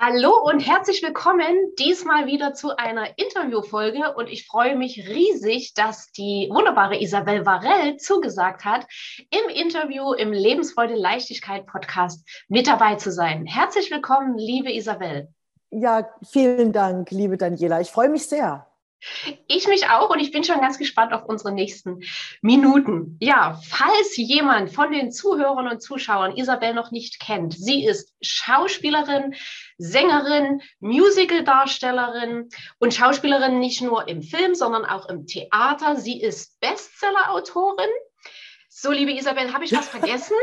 [0.00, 6.12] Hallo und herzlich willkommen diesmal wieder zu einer Interviewfolge und ich freue mich riesig, dass
[6.12, 8.86] die wunderbare Isabel Varell zugesagt hat,
[9.30, 13.44] im Interview im Lebensfreude Leichtigkeit Podcast mit dabei zu sein.
[13.44, 15.34] Herzlich willkommen, liebe Isabel.
[15.72, 17.80] Ja, vielen Dank, liebe Daniela.
[17.80, 18.67] Ich freue mich sehr.
[19.46, 22.00] Ich mich auch und ich bin schon ganz gespannt auf unsere nächsten
[22.42, 23.16] Minuten.
[23.20, 29.34] Ja, falls jemand von den Zuhörern und Zuschauern Isabel noch nicht kennt, sie ist Schauspielerin,
[29.78, 35.96] Sängerin, Musicaldarstellerin und Schauspielerin nicht nur im Film, sondern auch im Theater.
[35.96, 37.90] Sie ist Bestsellerautorin.
[38.68, 40.36] So, liebe Isabel, habe ich was vergessen?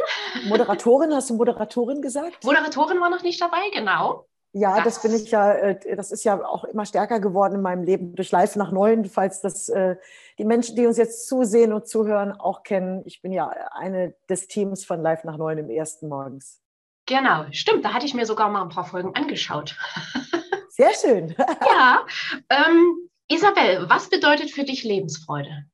[0.45, 2.43] Moderatorin, hast du Moderatorin gesagt?
[2.43, 4.27] Moderatorin war noch nicht dabei, genau.
[4.57, 7.83] Ja, das, bin ich ja, äh, das ist ja auch immer stärker geworden in meinem
[7.83, 9.97] Leben durch Live nach Neuen, falls das äh,
[10.37, 13.01] die Menschen, die uns jetzt zusehen und zuhören, auch kennen.
[13.03, 16.61] Ich bin ja eine des Teams von Live nach Neuen im ersten Morgens.
[17.05, 17.83] Genau, stimmt.
[17.83, 19.75] Da hatte ich mir sogar mal ein paar Folgen angeschaut.
[20.69, 21.35] Sehr schön.
[21.69, 22.05] ja.
[22.49, 25.65] Ähm, Isabel, was bedeutet für dich Lebensfreude?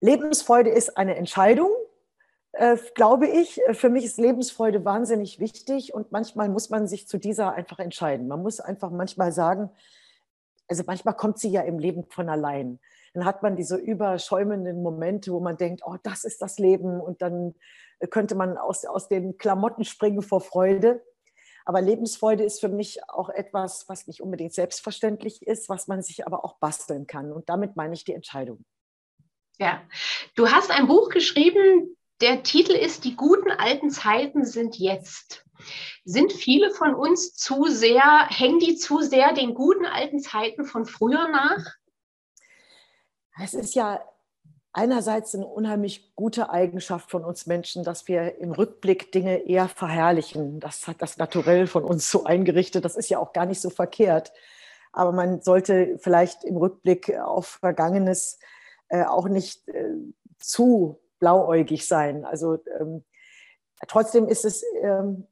[0.00, 1.70] Lebensfreude ist eine Entscheidung,
[2.52, 3.60] äh, glaube ich.
[3.72, 8.28] Für mich ist Lebensfreude wahnsinnig wichtig und manchmal muss man sich zu dieser einfach entscheiden.
[8.28, 9.70] Man muss einfach manchmal sagen,
[10.68, 12.78] also manchmal kommt sie ja im Leben von allein.
[13.12, 17.22] Dann hat man diese überschäumenden Momente, wo man denkt, oh, das ist das Leben und
[17.22, 17.54] dann
[18.10, 21.02] könnte man aus, aus den Klamotten springen vor Freude.
[21.64, 26.26] Aber Lebensfreude ist für mich auch etwas, was nicht unbedingt selbstverständlich ist, was man sich
[26.26, 27.32] aber auch basteln kann.
[27.32, 28.64] Und damit meine ich die Entscheidung.
[29.58, 29.82] Ja,
[30.36, 35.44] du hast ein Buch geschrieben, der Titel ist Die guten alten Zeiten sind jetzt.
[36.04, 40.86] Sind viele von uns zu sehr, hängen die zu sehr den guten alten Zeiten von
[40.86, 41.64] früher nach?
[43.42, 44.02] Es ist ja
[44.72, 50.60] einerseits eine unheimlich gute Eigenschaft von uns Menschen, dass wir im Rückblick Dinge eher verherrlichen.
[50.60, 52.84] Das hat das Naturell von uns so eingerichtet.
[52.84, 54.32] Das ist ja auch gar nicht so verkehrt.
[54.92, 58.38] Aber man sollte vielleicht im Rückblick auf Vergangenes
[58.88, 59.94] äh, auch nicht äh,
[60.38, 62.24] zu blauäugig sein.
[62.24, 63.04] Also ähm,
[63.86, 65.26] trotzdem ist es, ähm,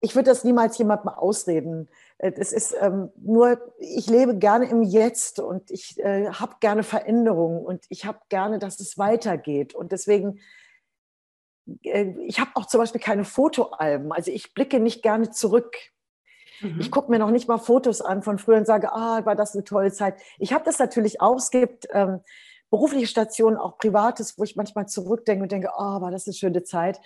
[0.00, 1.88] ich würde das niemals jemandem ausreden.
[2.18, 7.64] Es ist ähm, nur, ich lebe gerne im Jetzt und ich äh, habe gerne Veränderungen
[7.64, 9.74] und ich habe gerne, dass es weitergeht.
[9.74, 10.40] Und deswegen,
[11.82, 14.12] äh, ich habe auch zum Beispiel keine Fotoalben.
[14.12, 15.76] Also ich blicke nicht gerne zurück.
[16.60, 16.80] Mhm.
[16.80, 19.54] Ich gucke mir noch nicht mal Fotos an von früher und sage, ah, war das
[19.54, 20.18] eine tolle Zeit.
[20.38, 21.36] Ich habe das natürlich auch.
[21.36, 22.20] Es gibt ähm,
[22.70, 26.62] berufliche Stationen, auch privates, wo ich manchmal zurückdenke und denke, oh, war das eine schöne
[26.62, 27.00] Zeit.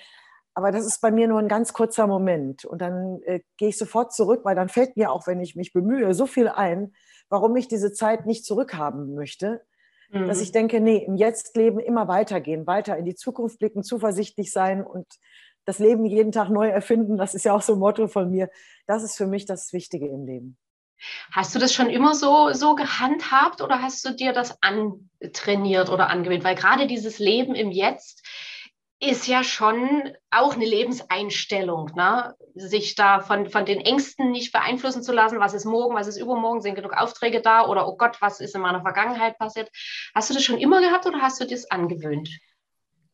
[0.55, 2.65] Aber das ist bei mir nur ein ganz kurzer Moment.
[2.65, 5.73] Und dann äh, gehe ich sofort zurück, weil dann fällt mir auch, wenn ich mich
[5.73, 6.93] bemühe, so viel ein,
[7.29, 9.63] warum ich diese Zeit nicht zurückhaben möchte.
[10.11, 10.29] Mhm.
[10.29, 14.85] Dass ich denke, nee, im Jetzt-Leben immer weitergehen, weiter in die Zukunft blicken, zuversichtlich sein
[14.85, 15.07] und
[15.65, 17.17] das Leben jeden Tag neu erfinden.
[17.17, 18.49] Das ist ja auch so ein Motto von mir.
[18.87, 20.57] Das ist für mich das Wichtige im Leben.
[21.33, 26.09] Hast du das schon immer so, so gehandhabt oder hast du dir das antrainiert oder
[26.09, 26.45] angewöhnt?
[26.45, 28.27] Weil gerade dieses Leben im Jetzt
[29.01, 32.35] ist ja schon auch eine Lebenseinstellung, ne?
[32.55, 36.17] sich da von, von den Ängsten nicht beeinflussen zu lassen, was ist morgen, was ist
[36.17, 39.71] übermorgen, sind genug Aufträge da oder oh Gott, was ist in meiner Vergangenheit passiert.
[40.15, 42.31] Hast du das schon immer gehabt oder hast du das angewöhnt?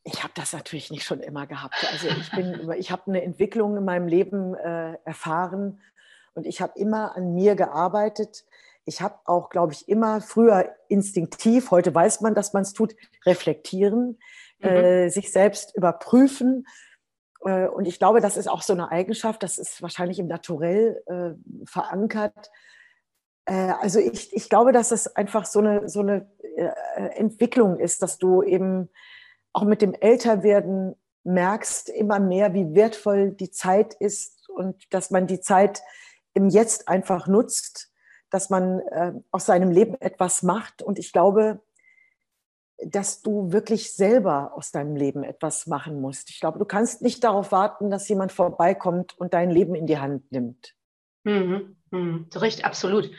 [0.05, 1.75] Ich habe das natürlich nicht schon immer gehabt.
[1.90, 5.81] Also ich ich habe eine Entwicklung in meinem Leben äh, erfahren
[6.40, 8.46] und ich habe immer an mir gearbeitet.
[8.87, 12.96] Ich habe auch, glaube ich, immer früher instinktiv, heute weiß man, dass man es tut,
[13.26, 14.19] reflektieren,
[14.58, 14.66] mhm.
[14.66, 16.66] äh, sich selbst überprüfen.
[17.44, 21.02] Äh, und ich glaube, das ist auch so eine Eigenschaft, das ist wahrscheinlich im Naturell
[21.08, 22.50] äh, verankert.
[23.44, 26.26] Äh, also ich, ich glaube, dass es einfach so eine, so eine
[26.56, 26.70] äh,
[27.19, 28.88] Entwicklung ist, dass du eben
[29.52, 35.26] auch mit dem Älterwerden merkst immer mehr, wie wertvoll die Zeit ist und dass man
[35.26, 35.82] die Zeit
[36.35, 37.91] im Jetzt einfach nutzt,
[38.31, 40.82] dass man äh, aus seinem Leben etwas macht.
[40.82, 41.61] Und ich glaube,
[42.82, 46.31] dass du wirklich selber aus deinem Leben etwas machen musst.
[46.31, 49.99] Ich glaube, du kannst nicht darauf warten, dass jemand vorbeikommt und dein Leben in die
[49.99, 50.75] Hand nimmt.
[51.25, 51.77] Mhm.
[51.91, 52.29] Mhm.
[52.35, 53.11] Recht, absolut.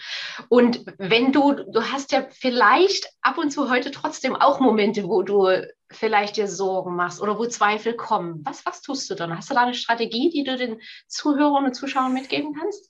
[0.50, 5.24] Und wenn du, du hast ja vielleicht ab und zu heute trotzdem auch Momente, wo
[5.24, 5.50] du
[5.92, 8.42] vielleicht dir Sorgen machst oder wo Zweifel kommen.
[8.46, 9.36] Was, was tust du dann?
[9.36, 12.90] Hast du da eine Strategie, die du den Zuhörern und Zuschauern mitgeben kannst?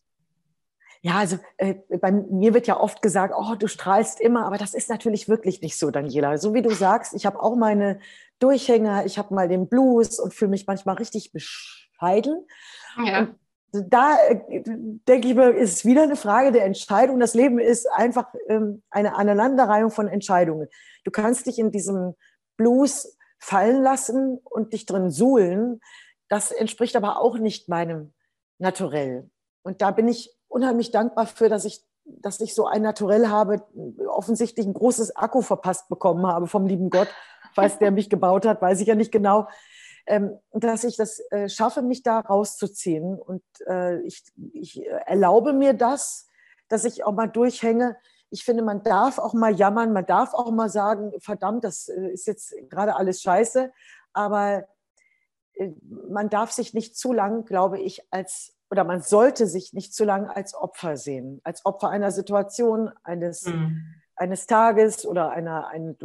[1.04, 4.76] Ja, also äh, bei mir wird ja oft gesagt, oh, du strahlst immer, aber das
[4.76, 6.38] ist natürlich wirklich nicht so, Daniela.
[6.38, 8.00] So wie du sagst, ich habe auch meine
[8.38, 12.46] Durchhänger, ich habe mal den Blues und fühle mich manchmal richtig bescheiden.
[13.04, 13.30] Ja.
[13.72, 14.64] Da äh,
[15.08, 17.20] denke ich mir, ist es wieder eine Frage der Entscheidung.
[17.20, 20.68] Das Leben ist einfach ähm, eine Aneinanderreihung von Entscheidungen.
[21.04, 22.14] Du kannst dich in diesem
[22.58, 25.82] Blues fallen lassen und dich drin suhlen.
[26.28, 28.14] Das entspricht aber auch nicht meinem
[28.60, 29.32] Naturell.
[29.64, 33.64] Und da bin ich unheimlich dankbar für, dass ich, dass ich so ein Naturell habe,
[34.08, 37.08] offensichtlich ein großes Akku verpasst bekommen habe vom lieben Gott.
[37.54, 39.48] Falls der mich gebaut hat, weiß ich ja nicht genau.
[40.08, 43.20] Ähm, dass ich das äh, schaffe, mich da rauszuziehen.
[43.20, 46.28] Und äh, ich, ich erlaube mir das,
[46.70, 47.98] dass ich auch mal durchhänge.
[48.30, 52.10] Ich finde, man darf auch mal jammern, man darf auch mal sagen, verdammt, das äh,
[52.10, 53.72] ist jetzt gerade alles scheiße.
[54.14, 54.66] Aber
[56.10, 60.06] man darf sich nicht zu lang, glaube ich, als oder man sollte sich nicht zu
[60.06, 63.86] lange als Opfer sehen, als Opfer einer Situation, eines, mhm.
[64.16, 65.98] eines Tages oder einer, ein,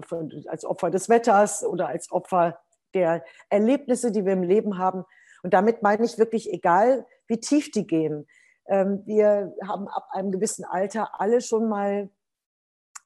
[0.48, 2.58] als Opfer des Wetters oder als Opfer
[2.92, 5.04] der Erlebnisse, die wir im Leben haben.
[5.44, 8.26] Und damit meine ich wirklich, egal wie tief die gehen.
[8.66, 12.10] Ähm, wir haben ab einem gewissen Alter alle schon mal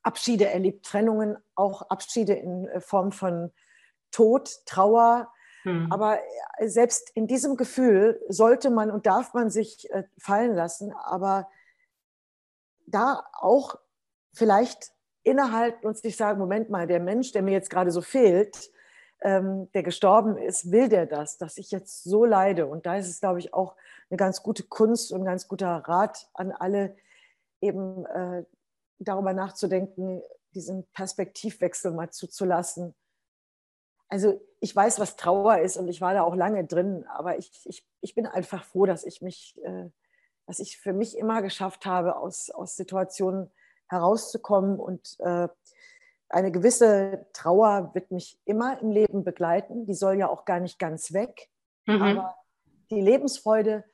[0.03, 3.53] Abschiede erlebt, Trennungen, auch Abschiede in äh, Form von
[4.11, 5.31] Tod, Trauer,
[5.63, 5.91] hm.
[5.91, 6.19] Aber
[6.59, 11.49] äh, selbst in diesem Gefühl sollte man und darf man sich äh, fallen lassen, aber
[12.87, 13.77] da auch
[14.33, 14.93] vielleicht
[15.23, 18.71] innehalten und sich sagen, Moment mal, der Mensch, der mir jetzt gerade so fehlt,
[19.23, 22.67] ähm, der gestorben ist, will der das, dass ich jetzt so leide?
[22.67, 23.77] Und da ist es, glaube ich, auch
[24.09, 26.97] eine ganz gute Kunst und ein ganz guter Rat an alle,
[27.61, 28.45] eben äh,
[28.99, 30.23] darüber nachzudenken,
[30.55, 32.95] diesen Perspektivwechsel mal zuzulassen
[34.11, 37.51] also ich weiß, was Trauer ist und ich war da auch lange drin, aber ich,
[37.65, 39.89] ich, ich bin einfach froh, dass ich mich, äh,
[40.47, 43.51] dass ich für mich immer geschafft habe, aus, aus Situationen
[43.89, 45.49] herauszukommen und äh,
[46.29, 49.87] eine gewisse Trauer wird mich immer im Leben begleiten.
[49.87, 51.49] Die soll ja auch gar nicht ganz weg.
[51.87, 52.03] Mhm.
[52.03, 52.37] Aber
[52.91, 53.85] die Lebensfreude,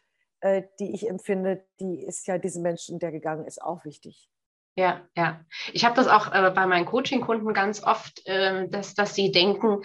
[0.41, 4.31] äh, die ich empfinde, die ist ja diesem Menschen, der gegangen ist, auch wichtig.
[4.76, 5.40] Ja, ja.
[5.73, 9.82] Ich habe das auch äh, bei meinen Coaching-Kunden ganz oft, äh, dass, dass sie denken,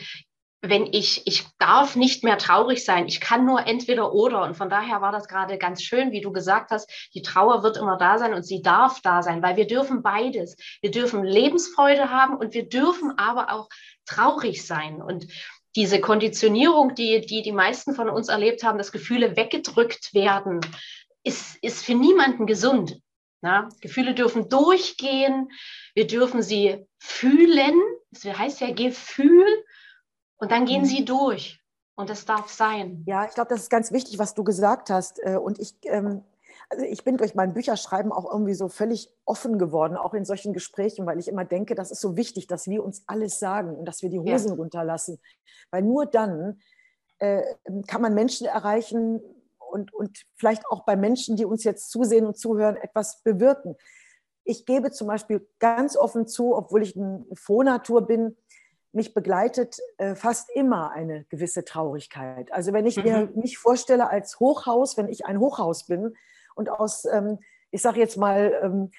[0.62, 4.44] wenn ich, ich darf nicht mehr traurig sein, ich kann nur entweder oder.
[4.44, 7.78] Und von daher war das gerade ganz schön, wie du gesagt hast, die Trauer wird
[7.78, 10.56] immer da sein und sie darf da sein, weil wir dürfen beides.
[10.82, 13.70] Wir dürfen Lebensfreude haben und wir dürfen aber auch
[14.06, 15.02] traurig sein.
[15.02, 15.26] Und
[15.76, 20.60] diese Konditionierung, die, die die meisten von uns erlebt haben, dass Gefühle weggedrückt werden,
[21.24, 23.00] ist, ist für niemanden gesund.
[23.42, 25.52] Na, Gefühle dürfen durchgehen,
[25.96, 27.74] wir dürfen sie fühlen.
[28.12, 29.48] Das heißt ja Gefühl.
[30.38, 30.86] Und dann gehen mhm.
[30.86, 31.62] sie durch.
[31.96, 33.04] Und das darf sein.
[33.06, 35.20] Ja, ich glaube, das ist ganz wichtig, was du gesagt hast.
[35.24, 36.24] Äh, und ich, ähm,
[36.70, 40.54] also ich bin durch mein Bücherschreiben auch irgendwie so völlig offen geworden, auch in solchen
[40.54, 43.86] Gesprächen, weil ich immer denke, das ist so wichtig, dass wir uns alles sagen und
[43.86, 44.56] dass wir die Hosen ja.
[44.56, 45.20] runterlassen.
[45.70, 46.62] Weil nur dann
[47.20, 47.44] äh,
[47.88, 49.22] kann man Menschen erreichen,
[49.72, 53.76] und, und vielleicht auch bei Menschen, die uns jetzt zusehen und zuhören, etwas bewirken.
[54.44, 58.36] Ich gebe zum Beispiel ganz offen zu, obwohl ich eine Frohnatur bin,
[58.94, 62.52] mich begleitet äh, fast immer eine gewisse Traurigkeit.
[62.52, 63.04] Also wenn ich mhm.
[63.04, 66.16] mir mich vorstelle als Hochhaus, wenn ich ein Hochhaus bin
[66.56, 67.40] und aus, ähm,
[67.72, 68.92] ich sage jetzt mal, ähm,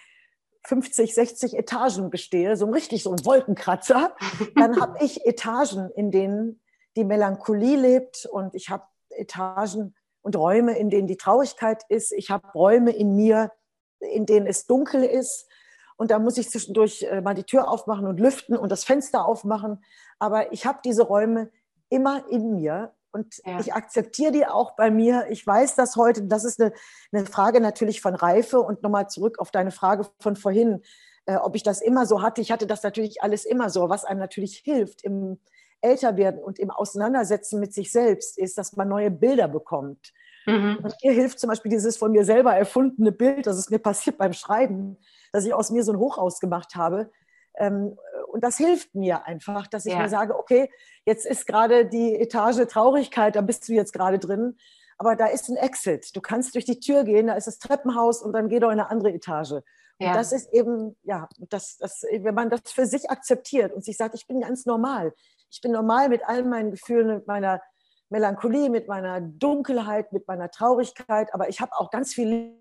[0.65, 4.15] 50, 60 Etagen bestehe, so richtig so ein Wolkenkratzer,
[4.55, 6.61] dann habe ich Etagen, in denen
[6.97, 12.13] die Melancholie lebt und ich habe Etagen, und Räume, in denen die Traurigkeit ist.
[12.13, 13.53] Ich habe Räume in mir,
[14.01, 15.49] in denen es dunkel ist.
[15.97, 19.27] Und da muss ich zwischendurch äh, mal die Tür aufmachen und lüften und das Fenster
[19.27, 19.85] aufmachen.
[20.19, 21.51] Aber ich habe diese Räume
[21.89, 23.61] immer in mir und ja.
[23.61, 25.27] ich akzeptiere die auch bei mir.
[25.29, 26.73] Ich weiß das heute, das ist eine,
[27.13, 30.83] eine Frage natürlich von Reife und nochmal zurück auf deine Frage von vorhin,
[31.27, 32.41] äh, ob ich das immer so hatte.
[32.41, 35.39] Ich hatte das natürlich alles immer so, was einem natürlich hilft im,
[35.83, 40.13] älter werden und im Auseinandersetzen mit sich selbst ist, dass man neue Bilder bekommt.
[40.47, 40.79] Mhm.
[40.83, 44.19] Und mir hilft zum Beispiel dieses von mir selber erfundene Bild, das ist mir passiert
[44.19, 44.97] beim Schreiben,
[45.33, 47.11] dass ich aus mir so ein Hochhaus gemacht habe.
[47.57, 47.99] Ähm,
[48.29, 50.01] und das hilft mir einfach, dass ich ja.
[50.01, 50.71] mir sage, okay,
[51.05, 54.57] jetzt ist gerade die Etage Traurigkeit, da bist du jetzt gerade drin,
[54.97, 56.17] aber da ist ein Exit.
[56.17, 58.81] Du kannst durch die Tür gehen, da ist das Treppenhaus und dann geh doch in
[58.81, 59.63] eine andere Etage.
[59.99, 60.15] Ja.
[60.15, 64.15] Das ist eben, ja, das, das, wenn man das für sich akzeptiert und sich sagt,
[64.15, 65.13] ich bin ganz normal.
[65.53, 67.61] Ich bin normal mit all meinen Gefühlen, mit meiner
[68.09, 72.59] Melancholie, mit meiner Dunkelheit, mit meiner Traurigkeit, aber ich habe auch ganz viel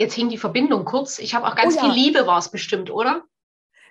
[0.00, 1.18] Jetzt hing die Verbindung kurz.
[1.18, 1.84] Ich habe auch ganz oh, ja.
[1.84, 3.24] viel Liebe, war es bestimmt, oder?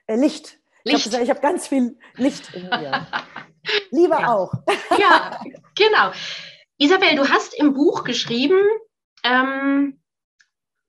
[0.05, 0.57] Äh, Licht.
[0.85, 1.05] Licht.
[1.07, 3.05] Ich habe hab ganz viel Licht in mir.
[3.91, 4.33] Liebe ja.
[4.33, 4.53] auch.
[4.97, 5.41] ja,
[5.75, 6.11] genau.
[6.77, 8.57] Isabel, du hast im Buch geschrieben,
[9.23, 9.99] ähm,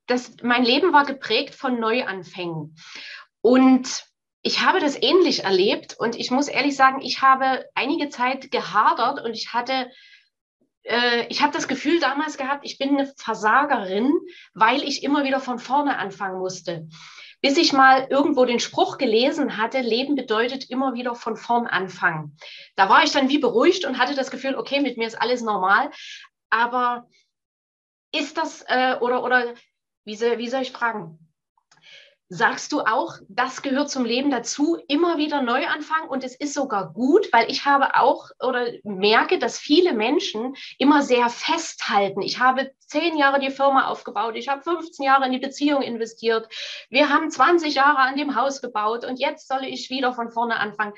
[0.08, 2.76] dass mein Leben war geprägt von Neuanfängen.
[3.40, 4.04] Und
[4.42, 9.24] ich habe das ähnlich erlebt und ich muss ehrlich sagen, ich habe einige Zeit gehadert
[9.24, 9.90] und ich hatte
[10.88, 14.12] äh, ich habe das Gefühl damals gehabt, ich bin eine Versagerin,
[14.54, 16.88] weil ich immer wieder von vorne anfangen musste.
[17.40, 22.36] Bis ich mal irgendwo den Spruch gelesen hatte, Leben bedeutet immer wieder von vorn anfangen.
[22.74, 25.42] Da war ich dann wie beruhigt und hatte das Gefühl, okay, mit mir ist alles
[25.42, 25.90] normal.
[26.50, 27.06] Aber
[28.12, 29.54] ist das, äh, oder, oder
[30.08, 31.18] wie soll, wie soll ich fragen?
[32.30, 36.54] Sagst du auch, das gehört zum Leben dazu, immer wieder neu anfangen und es ist
[36.54, 42.22] sogar gut, weil ich habe auch oder merke, dass viele Menschen immer sehr festhalten.
[42.22, 46.48] Ich habe zehn Jahre die Firma aufgebaut, ich habe 15 Jahre in die Beziehung investiert,
[46.88, 50.58] wir haben 20 Jahre an dem Haus gebaut und jetzt soll ich wieder von vorne
[50.58, 50.94] anfangen.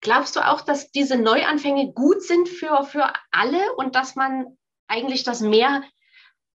[0.00, 5.24] Glaubst du auch, dass diese Neuanfänge gut sind für, für alle und dass man eigentlich
[5.24, 5.82] das mehr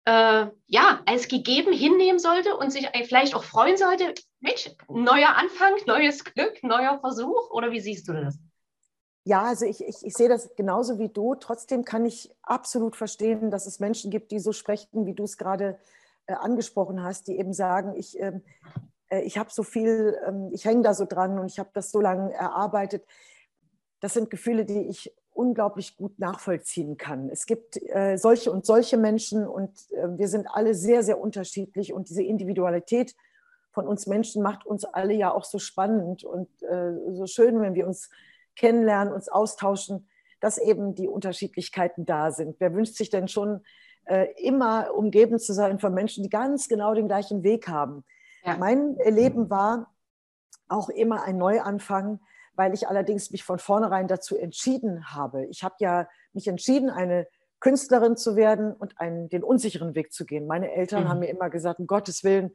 [0.08, 5.74] äh, ja, als gegeben hinnehmen sollte und sich vielleicht auch freuen sollte, Mensch, neuer Anfang,
[5.86, 7.52] neues Glück, neuer Versuch?
[7.52, 8.40] Oder wie siehst du das?
[9.26, 11.36] Ja, also ich, ich, ich sehe das genauso wie du.
[11.36, 15.38] Trotzdem kann ich absolut verstehen, dass es Menschen gibt, die so sprechen, wie du es
[15.38, 15.78] gerade
[16.28, 18.42] äh, angesprochen hast, die eben sagen, ich, ähm,
[19.10, 21.92] äh, ich habe so viel, ähm, ich hänge da so dran und ich habe das
[21.92, 23.06] so lange erarbeitet.
[24.00, 27.30] Das sind Gefühle, die ich unglaublich gut nachvollziehen kann.
[27.30, 31.94] Es gibt äh, solche und solche Menschen und äh, wir sind alle sehr, sehr unterschiedlich
[31.94, 33.16] und diese Individualität
[33.72, 37.76] von uns Menschen macht uns alle ja auch so spannend und äh, so schön, wenn
[37.76, 38.10] wir uns
[38.56, 42.56] kennenlernen, uns austauschen, dass eben die Unterschiedlichkeiten da sind.
[42.60, 43.62] Wer wünscht sich denn schon
[44.06, 48.04] äh, immer umgeben zu sein von Menschen, die ganz genau den gleichen Weg haben?
[48.44, 48.58] Ja.
[48.58, 49.94] Mein Leben war
[50.68, 52.20] auch immer ein Neuanfang
[52.58, 55.46] weil ich allerdings mich von vornherein dazu entschieden habe.
[55.46, 57.28] Ich habe ja mich entschieden, eine
[57.60, 60.48] Künstlerin zu werden und einen, den unsicheren Weg zu gehen.
[60.48, 61.10] Meine Eltern mhm.
[61.10, 62.52] haben mir immer gesagt, um Gottes Willen,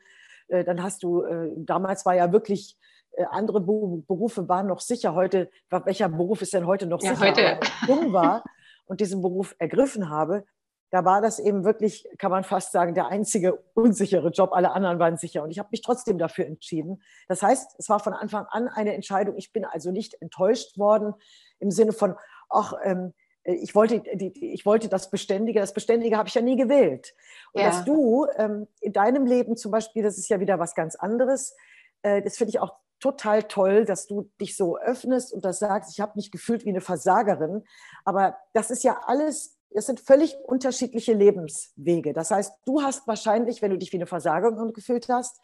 [0.48, 2.76] äh, dann hast du, äh, damals war ja wirklich,
[3.12, 5.14] äh, andere Berufe waren noch sicher.
[5.14, 7.30] Heute, welcher Beruf ist denn heute noch ja, sicher?
[7.30, 7.60] Heute.
[7.86, 8.44] dumm war
[8.86, 10.44] und diesen Beruf ergriffen habe,
[10.92, 14.52] da war das eben wirklich, kann man fast sagen, der einzige unsichere Job.
[14.52, 15.42] Alle anderen waren sicher.
[15.42, 17.02] Und ich habe mich trotzdem dafür entschieden.
[17.28, 19.36] Das heißt, es war von Anfang an eine Entscheidung.
[19.38, 21.14] Ich bin also nicht enttäuscht worden
[21.60, 22.14] im Sinne von,
[22.50, 26.56] ach, ähm, ich wollte, die, ich wollte das Beständige, das Beständige habe ich ja nie
[26.56, 27.14] gewählt.
[27.54, 27.68] Und ja.
[27.68, 31.56] dass du ähm, in deinem Leben zum Beispiel, das ist ja wieder was ganz anderes,
[32.02, 35.90] äh, das finde ich auch total toll, dass du dich so öffnest und das sagst,
[35.90, 37.64] ich habe mich gefühlt wie eine Versagerin.
[38.04, 42.12] Aber das ist ja alles es sind völlig unterschiedliche Lebenswege.
[42.12, 45.40] Das heißt, du hast wahrscheinlich, wenn du dich wie eine Versagerin gefühlt hast,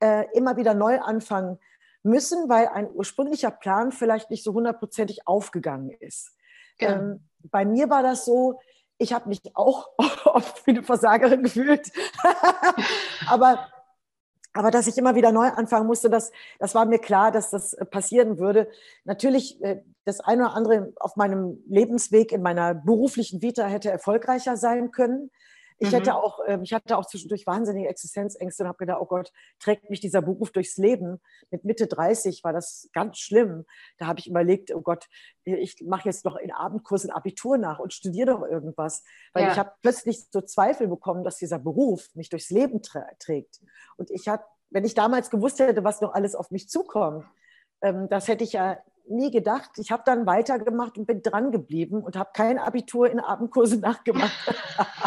[0.00, 1.58] äh, immer wieder neu anfangen
[2.02, 6.32] müssen, weil ein ursprünglicher Plan vielleicht nicht so hundertprozentig aufgegangen ist.
[6.78, 6.92] Genau.
[6.92, 8.58] Ähm, bei mir war das so,
[8.98, 9.88] ich habe mich auch
[10.24, 11.90] oft wie eine Versagerin gefühlt.
[13.28, 13.68] Aber
[14.52, 17.72] aber dass ich immer wieder neu anfangen musste, das, das war mir klar, dass das
[17.72, 18.68] äh, passieren würde.
[19.04, 24.56] Natürlich, äh, das eine oder andere auf meinem Lebensweg, in meiner beruflichen Vita hätte erfolgreicher
[24.56, 25.30] sein können.
[25.82, 25.96] Ich mhm.
[25.96, 29.90] hätte auch, ähm, ich hatte auch zwischendurch wahnsinnige Existenzängste und habe gedacht, oh Gott, trägt
[29.90, 31.20] mich dieser Beruf durchs Leben?
[31.50, 33.64] Mit Mitte 30 war das ganz schlimm.
[33.98, 35.08] Da habe ich überlegt, oh Gott,
[35.42, 39.02] ich mache jetzt noch in Abendkursen Abitur nach und studiere doch irgendwas.
[39.32, 39.52] Weil ja.
[39.52, 43.60] ich habe plötzlich so Zweifel bekommen, dass dieser Beruf mich durchs Leben trägt.
[43.96, 47.26] Und ich hatte, wenn ich damals gewusst hätte, was noch alles auf mich zukommt,
[47.80, 49.70] ähm, das hätte ich ja nie gedacht.
[49.76, 54.32] Ich habe dann weitergemacht und bin dran geblieben und habe kein Abitur in Abendkurse nachgemacht.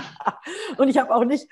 [0.78, 1.48] und ich habe auch nicht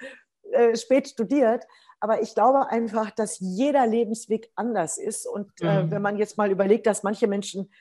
[0.51, 1.65] äh, spät studiert.
[1.99, 5.25] Aber ich glaube einfach, dass jeder Lebensweg anders ist.
[5.25, 5.91] Und äh, mhm.
[5.91, 7.71] wenn man jetzt mal überlegt, dass manche Menschen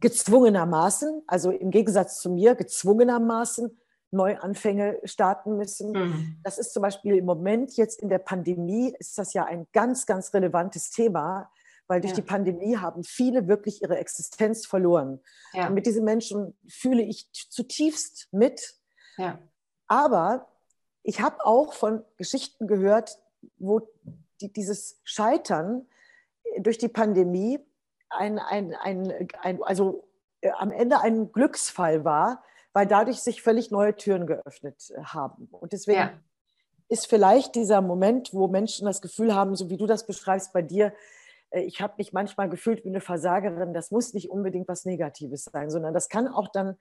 [0.00, 3.76] gezwungenermaßen, also im Gegensatz zu mir, gezwungenermaßen
[4.12, 5.92] Neuanfänge starten müssen.
[5.92, 6.36] Mhm.
[6.44, 10.06] Das ist zum Beispiel im Moment jetzt in der Pandemie, ist das ja ein ganz,
[10.06, 11.50] ganz relevantes Thema
[11.86, 12.16] weil durch ja.
[12.16, 15.20] die Pandemie haben viele wirklich ihre Existenz verloren.
[15.52, 15.68] Ja.
[15.70, 18.74] Mit diesen Menschen fühle ich zutiefst mit.
[19.16, 19.38] Ja.
[19.86, 20.48] Aber
[21.02, 23.18] ich habe auch von Geschichten gehört,
[23.58, 23.88] wo
[24.40, 25.86] die, dieses Scheitern
[26.58, 27.60] durch die Pandemie
[28.10, 30.08] ein, ein, ein, ein also
[30.40, 35.48] äh, am Ende ein Glücksfall war, weil dadurch sich völlig neue Türen geöffnet äh, haben.
[35.50, 36.12] Und deswegen ja.
[36.88, 40.62] ist vielleicht dieser Moment, wo Menschen das Gefühl haben, so wie du das beschreibst bei
[40.62, 40.92] dir,
[41.54, 45.70] ich habe mich manchmal gefühlt wie eine Versagerin, das muss nicht unbedingt was Negatives sein,
[45.70, 46.76] sondern das kann auch dann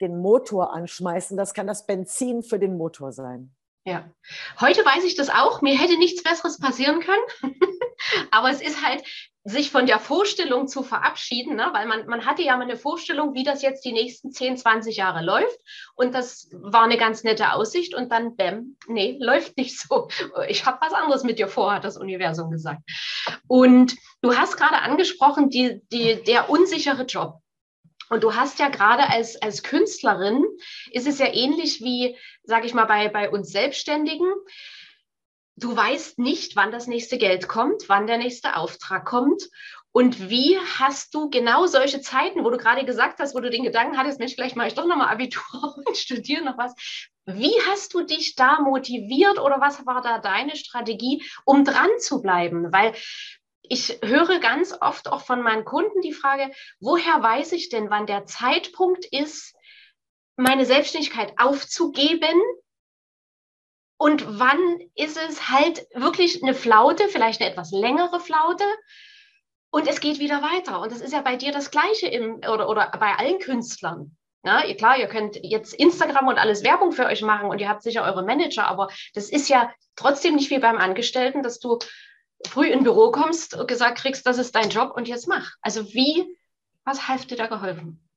[0.00, 3.54] den Motor anschmeißen, das kann das Benzin für den Motor sein.
[3.84, 4.10] Ja,
[4.60, 5.62] heute weiß ich das auch.
[5.62, 7.54] Mir hätte nichts Besseres passieren können.
[8.30, 9.02] Aber es ist halt,
[9.44, 11.70] sich von der Vorstellung zu verabschieden, ne?
[11.72, 14.96] weil man, man hatte ja mal eine Vorstellung, wie das jetzt die nächsten 10, 20
[14.96, 15.58] Jahre läuft.
[15.94, 17.94] Und das war eine ganz nette Aussicht.
[17.94, 20.08] Und dann, bäm, nee, läuft nicht so.
[20.48, 22.82] Ich habe was anderes mit dir vor, hat das Universum gesagt.
[23.46, 27.40] Und du hast gerade angesprochen, die, die, der unsichere Job.
[28.10, 30.44] Und du hast ja gerade als, als Künstlerin,
[30.90, 34.28] ist es ja ähnlich wie, sage ich mal, bei, bei uns Selbstständigen.
[35.60, 39.42] Du weißt nicht, wann das nächste Geld kommt, wann der nächste Auftrag kommt.
[39.92, 43.64] Und wie hast du genau solche Zeiten, wo du gerade gesagt hast, wo du den
[43.64, 46.74] Gedanken hattest, Mensch, vielleicht mache ich doch nochmal Abitur und studiere noch was.
[47.26, 52.22] Wie hast du dich da motiviert oder was war da deine Strategie, um dran zu
[52.22, 52.72] bleiben?
[52.72, 52.94] Weil
[53.62, 56.50] ich höre ganz oft auch von meinen Kunden die Frage,
[56.80, 59.54] woher weiß ich denn, wann der Zeitpunkt ist,
[60.36, 62.40] meine Selbstständigkeit aufzugeben?
[64.00, 68.64] Und wann ist es halt wirklich eine Flaute, vielleicht eine etwas längere Flaute?
[69.70, 70.80] Und es geht wieder weiter.
[70.80, 74.16] Und das ist ja bei dir das Gleiche im, oder, oder bei allen Künstlern.
[74.42, 77.82] Ja, klar, ihr könnt jetzt Instagram und alles Werbung für euch machen und ihr habt
[77.82, 81.78] sicher eure Manager, aber das ist ja trotzdem nicht wie beim Angestellten, dass du
[82.46, 85.52] früh in Büro kommst und gesagt kriegst, das ist dein Job und jetzt mach.
[85.60, 86.38] Also wie,
[86.86, 88.08] was hat dir da geholfen?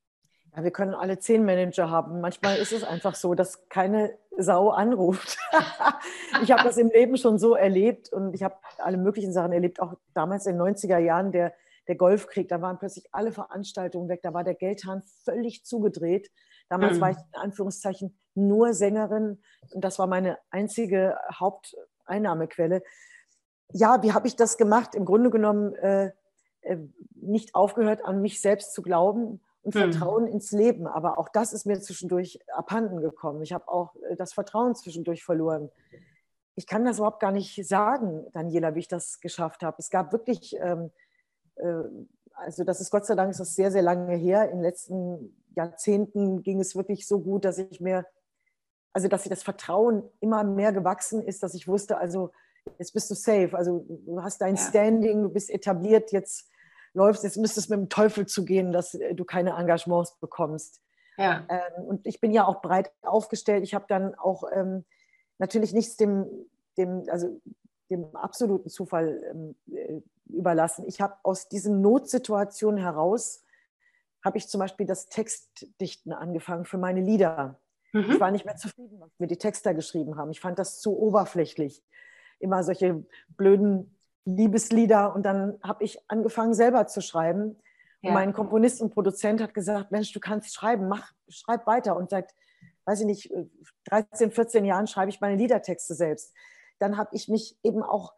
[0.55, 2.21] Ja, wir können alle zehn Manager haben.
[2.21, 5.37] Manchmal ist es einfach so, dass keine Sau anruft.
[6.43, 9.79] ich habe das im Leben schon so erlebt und ich habe alle möglichen Sachen erlebt,
[9.81, 11.53] auch damals in den 90er Jahren, der,
[11.87, 16.29] der Golfkrieg, da waren plötzlich alle Veranstaltungen weg, da war der Geldhahn völlig zugedreht.
[16.69, 17.01] Damals mhm.
[17.01, 19.41] war ich in Anführungszeichen nur Sängerin
[19.71, 22.83] und das war meine einzige Haupteinnahmequelle
[23.73, 24.95] ja, wie habe ich das gemacht?
[24.95, 26.11] Im Grunde genommen äh,
[26.61, 26.77] äh,
[27.15, 29.91] nicht aufgehört, an mich selbst zu glauben und hm.
[29.91, 30.87] Vertrauen ins Leben.
[30.87, 33.41] Aber auch das ist mir zwischendurch abhanden gekommen.
[33.41, 35.69] Ich habe auch äh, das Vertrauen zwischendurch verloren.
[36.55, 39.77] Ich kann das überhaupt gar nicht sagen, Daniela, wie ich das geschafft habe.
[39.79, 40.91] Es gab wirklich, ähm,
[41.55, 41.83] äh,
[42.33, 44.49] also das ist Gott sei Dank ist das sehr, sehr lange her.
[44.49, 48.05] In den letzten Jahrzehnten ging es wirklich so gut, dass ich mir,
[48.91, 52.31] also dass ich das Vertrauen immer mehr gewachsen ist, dass ich wusste, also
[52.77, 53.51] jetzt bist du safe.
[53.53, 54.61] Also du hast dein ja.
[54.61, 56.49] Standing, du bist etabliert, jetzt
[56.93, 60.81] läufst, jetzt müsstest du mit dem Teufel zugehen, dass äh, du keine Engagements bekommst.
[61.17, 61.45] Ja.
[61.49, 63.63] Ähm, und ich bin ja auch breit aufgestellt.
[63.63, 64.85] Ich habe dann auch ähm,
[65.37, 66.25] natürlich nichts dem,
[66.77, 67.39] dem, also
[67.89, 70.85] dem absoluten Zufall ähm, äh, überlassen.
[70.87, 73.43] Ich habe aus diesen Notsituationen heraus,
[74.23, 77.59] habe ich zum Beispiel das Textdichten angefangen für meine Lieder.
[77.91, 78.11] Mhm.
[78.11, 80.31] Ich war nicht mehr zufrieden, was mir die Texter geschrieben haben.
[80.31, 81.83] Ich fand das zu oberflächlich
[82.39, 83.05] immer solche
[83.37, 85.13] blöden Liebeslieder.
[85.13, 87.57] Und dann habe ich angefangen, selber zu schreiben.
[88.01, 88.09] Ja.
[88.09, 91.95] Und mein Komponist und Produzent hat gesagt, Mensch, du kannst schreiben, mach, schreib weiter.
[91.95, 92.33] Und seit,
[92.85, 93.33] weiß ich nicht,
[93.85, 96.33] 13, 14 Jahren schreibe ich meine Liedertexte selbst.
[96.79, 98.13] Dann habe ich mich eben auch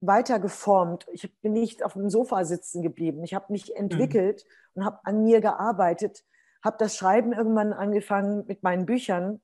[0.00, 1.06] weiter geformt.
[1.12, 3.24] Ich bin nicht auf dem Sofa sitzen geblieben.
[3.24, 4.80] Ich habe mich entwickelt mhm.
[4.80, 6.24] und habe an mir gearbeitet,
[6.64, 9.40] habe das Schreiben irgendwann angefangen mit meinen Büchern.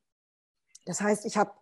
[0.86, 1.52] Das heißt, ich habe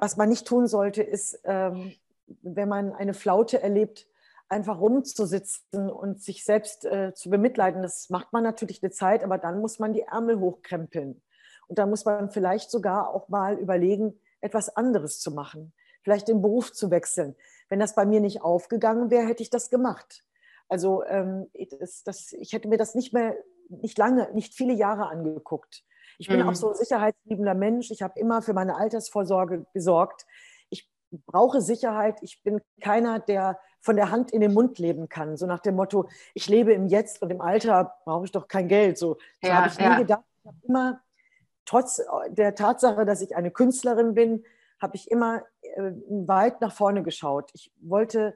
[0.00, 1.94] was man nicht tun sollte, ist, ähm,
[2.42, 4.06] wenn man eine Flaute erlebt,
[4.48, 7.82] einfach rumzusitzen und sich selbst äh, zu bemitleiden.
[7.82, 11.22] Das macht man natürlich eine Zeit, aber dann muss man die Ärmel hochkrempeln.
[11.66, 16.40] Und dann muss man vielleicht sogar auch mal überlegen, etwas anderes zu machen, vielleicht den
[16.40, 17.36] Beruf zu wechseln.
[17.68, 20.24] Wenn das bei mir nicht aufgegangen wäre, hätte ich das gemacht.
[20.68, 23.36] Also ähm, das, das, ich hätte mir das nicht mehr,
[23.68, 25.84] nicht lange, nicht viele Jahre angeguckt.
[26.18, 26.48] Ich bin mhm.
[26.48, 27.90] auch so ein sicherheitsliebender Mensch.
[27.90, 30.26] Ich habe immer für meine Altersvorsorge gesorgt.
[31.10, 32.18] Ich brauche Sicherheit.
[32.22, 35.36] Ich bin keiner, der von der Hand in den Mund leben kann.
[35.36, 38.68] So nach dem Motto, ich lebe im Jetzt und im Alter brauche ich doch kein
[38.68, 38.98] Geld.
[38.98, 39.98] So, so ja, habe ich nie ja.
[39.98, 40.24] gedacht.
[40.40, 41.00] Ich habe immer,
[41.64, 44.44] trotz der Tatsache, dass ich eine Künstlerin bin,
[44.80, 47.50] habe ich immer äh, weit nach vorne geschaut.
[47.54, 48.34] Ich wollte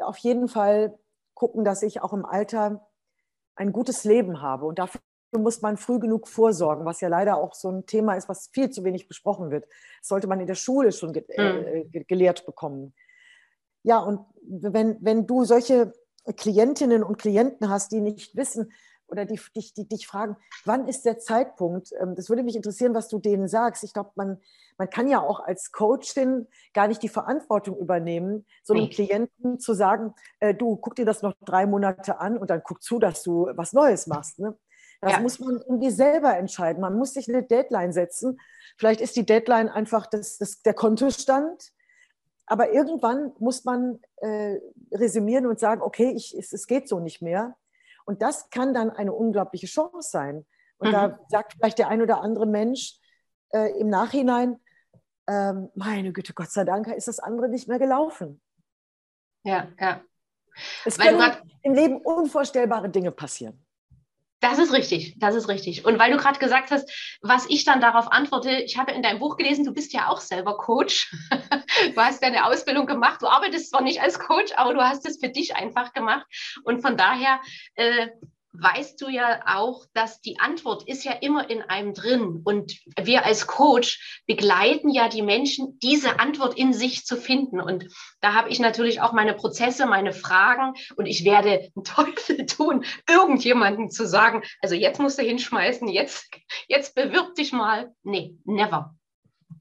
[0.00, 0.98] auf jeden Fall
[1.34, 2.86] gucken, dass ich auch im Alter
[3.54, 4.66] ein gutes Leben habe.
[4.66, 5.00] Und dafür
[5.38, 8.70] muss man früh genug vorsorgen, was ja leider auch so ein Thema ist, was viel
[8.70, 9.64] zu wenig besprochen wird.
[10.00, 12.04] Das sollte man in der Schule schon ge äh, hm.
[12.06, 12.94] gelehrt bekommen.
[13.82, 15.92] Ja, und wenn, wenn du solche
[16.36, 18.72] Klientinnen und Klienten hast, die nicht wissen
[19.08, 21.90] oder die, die, die dich fragen, wann ist der Zeitpunkt?
[22.00, 23.84] Ähm, das würde mich interessieren, was du denen sagst.
[23.84, 24.40] Ich glaube, man,
[24.78, 29.74] man kann ja auch als Coachin gar nicht die Verantwortung übernehmen, so einem Klienten zu
[29.74, 33.22] sagen, äh, du guck dir das noch drei Monate an und dann guck zu, dass
[33.22, 34.38] du was Neues machst.
[34.38, 34.56] Ne?
[35.02, 35.20] Das ja.
[35.20, 36.80] muss man irgendwie selber entscheiden.
[36.80, 38.40] Man muss sich eine Deadline setzen.
[38.78, 41.72] Vielleicht ist die Deadline einfach das, das, der Kontostand.
[42.46, 44.58] Aber irgendwann muss man äh,
[44.92, 47.56] resümieren und sagen, okay, ich, es, es, geht so nicht mehr.
[48.04, 50.46] Und das kann dann eine unglaubliche Chance sein.
[50.78, 50.92] Und mhm.
[50.92, 53.00] da sagt vielleicht der ein oder andere Mensch
[53.52, 54.60] äh, im Nachhinein,
[55.26, 58.40] ähm, meine Güte, Gott sei Dank ist das andere nicht mehr gelaufen.
[59.42, 60.00] Ja, ja.
[60.84, 63.64] Es Weil können im Leben unvorstellbare Dinge passieren.
[64.42, 65.84] Das ist richtig, das ist richtig.
[65.84, 66.90] Und weil du gerade gesagt hast,
[67.22, 70.20] was ich dann darauf antworte, ich habe in deinem Buch gelesen, du bist ja auch
[70.20, 71.14] selber Coach.
[71.94, 75.20] du hast deine Ausbildung gemacht, du arbeitest zwar nicht als Coach, aber du hast es
[75.20, 76.26] für dich einfach gemacht.
[76.64, 77.40] Und von daher
[77.76, 78.08] äh,
[78.52, 82.42] weißt du ja auch, dass die Antwort ist ja immer in einem drin.
[82.44, 87.60] Und wir als Coach begleiten ja die Menschen, diese Antwort in sich zu finden.
[87.60, 87.88] Und
[88.20, 90.74] da habe ich natürlich auch meine Prozesse, meine Fragen.
[90.96, 96.28] Und ich werde einen Teufel tun, irgendjemanden zu sagen, also jetzt musst du hinschmeißen, jetzt,
[96.68, 97.94] jetzt bewirb dich mal.
[98.02, 98.94] Nee, never.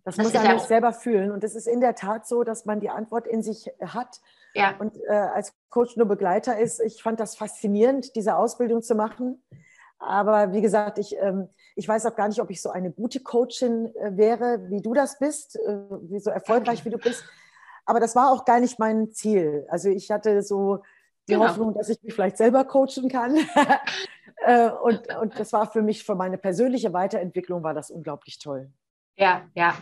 [0.03, 1.31] Das, das muss man ja selber fühlen.
[1.31, 4.19] Und es ist in der Tat so, dass man die Antwort in sich hat
[4.53, 4.75] ja.
[4.79, 6.79] und äh, als Coach nur Begleiter ist.
[6.81, 9.43] Ich fand das faszinierend, diese Ausbildung zu machen.
[9.99, 13.19] Aber wie gesagt, ich, ähm, ich weiß auch gar nicht, ob ich so eine gute
[13.19, 17.23] Coachin äh, wäre, wie du das bist, äh, wie so erfolgreich wie du bist.
[17.85, 19.65] Aber das war auch gar nicht mein Ziel.
[19.69, 20.81] Also ich hatte so
[21.27, 21.47] die genau.
[21.47, 23.37] Hoffnung, dass ich mich vielleicht selber coachen kann.
[24.43, 28.71] Äh, und, und das war für mich, für meine persönliche Weiterentwicklung, war das unglaublich toll.
[29.21, 29.77] Ja, ja.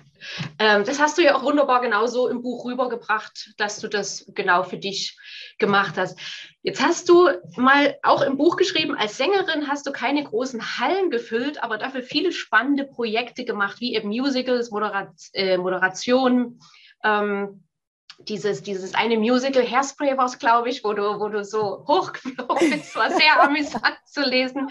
[0.60, 4.64] Ähm, das hast du ja auch wunderbar genauso im Buch rübergebracht, dass du das genau
[4.64, 5.18] für dich
[5.60, 6.20] gemacht hast.
[6.62, 11.10] Jetzt hast du mal auch im Buch geschrieben, als Sängerin hast du keine großen Hallen
[11.10, 16.60] gefüllt, aber dafür viele spannende Projekte gemacht, wie eben Musicals, Moderat äh, Moderation.
[17.06, 17.64] Ähm,
[18.28, 22.70] dieses, dieses eine Musical, Hairspray war es, glaube ich, wo du, wo du so hochgeflogen
[22.72, 24.70] bist, war sehr amüsant zu lesen.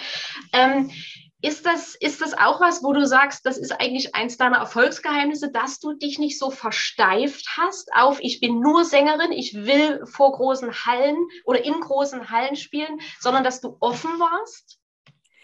[0.52, 0.90] Ähm,
[1.40, 5.52] ist das, ist das auch was, wo du sagst, das ist eigentlich eins deiner Erfolgsgeheimnisse,
[5.52, 10.32] dass du dich nicht so versteift hast auf, ich bin nur Sängerin, ich will vor
[10.32, 14.80] großen Hallen oder in großen Hallen spielen, sondern dass du offen warst?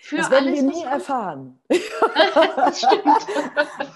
[0.02, 1.60] Für das werden alles, wir nie erfahren.
[1.68, 3.26] das stimmt.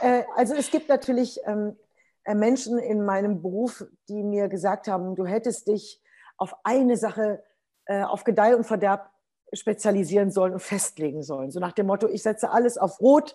[0.01, 1.77] Äh, also es gibt natürlich ähm,
[2.25, 6.01] äh, Menschen in meinem Beruf, die mir gesagt haben, du hättest dich
[6.37, 7.43] auf eine Sache
[7.87, 9.11] äh, auf Gedeih und Verderb
[9.53, 11.51] spezialisieren sollen und festlegen sollen.
[11.51, 13.35] So nach dem Motto, ich setze alles auf Rot.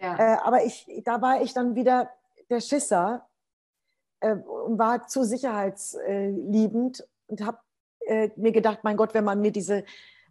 [0.00, 0.18] Ja.
[0.18, 2.10] Äh, aber ich, da war ich dann wieder
[2.50, 3.26] der Schisser
[4.20, 7.58] äh, und war zu sicherheitsliebend und habe
[8.06, 9.84] äh, mir gedacht, mein Gott, wenn man mir diese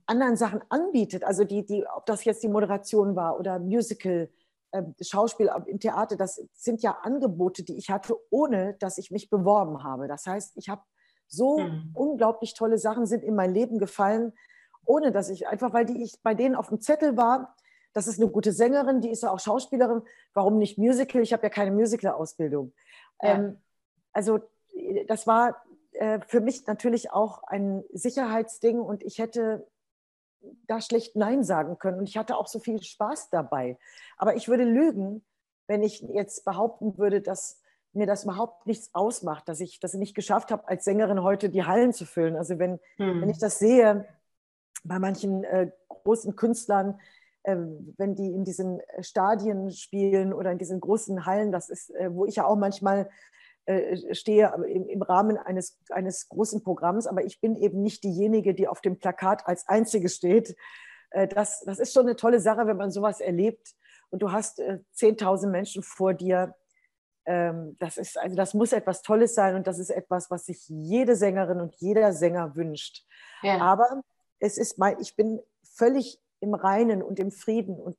[0.05, 4.29] anderen Sachen anbietet, also die, die, ob das jetzt die Moderation war oder Musical,
[4.71, 9.29] äh, Schauspiel im Theater, das sind ja Angebote, die ich hatte, ohne dass ich mich
[9.29, 10.07] beworben habe.
[10.07, 10.81] Das heißt, ich habe
[11.27, 11.91] so mhm.
[11.93, 14.33] unglaublich tolle Sachen sind in mein Leben gefallen,
[14.85, 17.55] ohne dass ich, einfach weil die ich bei denen auf dem Zettel war,
[17.93, 20.01] das ist eine gute Sängerin, die ist ja auch Schauspielerin,
[20.33, 21.21] warum nicht Musical?
[21.21, 22.73] Ich habe ja keine Musical-Ausbildung.
[23.21, 23.35] Ja.
[23.35, 23.57] Ähm,
[24.11, 24.39] also
[25.07, 29.67] das war äh, für mich natürlich auch ein Sicherheitsding und ich hätte
[30.67, 33.77] da schlecht Nein sagen können und ich hatte auch so viel Spaß dabei.
[34.17, 35.23] Aber ich würde lügen,
[35.67, 37.61] wenn ich jetzt behaupten würde, dass
[37.93, 41.63] mir das überhaupt nichts ausmacht, dass ich das nicht geschafft habe, als Sängerin heute die
[41.63, 42.35] Hallen zu füllen.
[42.35, 43.21] Also wenn, hm.
[43.21, 44.07] wenn ich das sehe,
[44.83, 46.99] bei manchen äh, großen Künstlern,
[47.43, 47.55] äh,
[47.97, 52.25] wenn die in diesen Stadien spielen oder in diesen großen Hallen, das ist, äh, wo
[52.25, 53.09] ich ja auch manchmal
[53.65, 58.53] äh, stehe im, im, Rahmen eines, eines großen Programms, aber ich bin eben nicht diejenige,
[58.53, 60.55] die auf dem Plakat als Einzige steht.
[61.11, 63.73] Äh, das, das ist schon eine tolle Sache, wenn man sowas erlebt
[64.09, 66.55] und du hast 10.000 äh, Menschen vor dir.
[67.25, 70.67] Ähm, das, ist, also das muss etwas Tolles sein und das ist etwas, was sich
[70.67, 73.05] jede Sängerin und jeder Sänger wünscht.
[73.41, 73.59] Ja.
[73.59, 74.03] Aber
[74.43, 77.97] es ist mein, ich bin völlig im Reinen und im Frieden und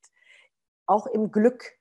[0.87, 1.73] auch im Glück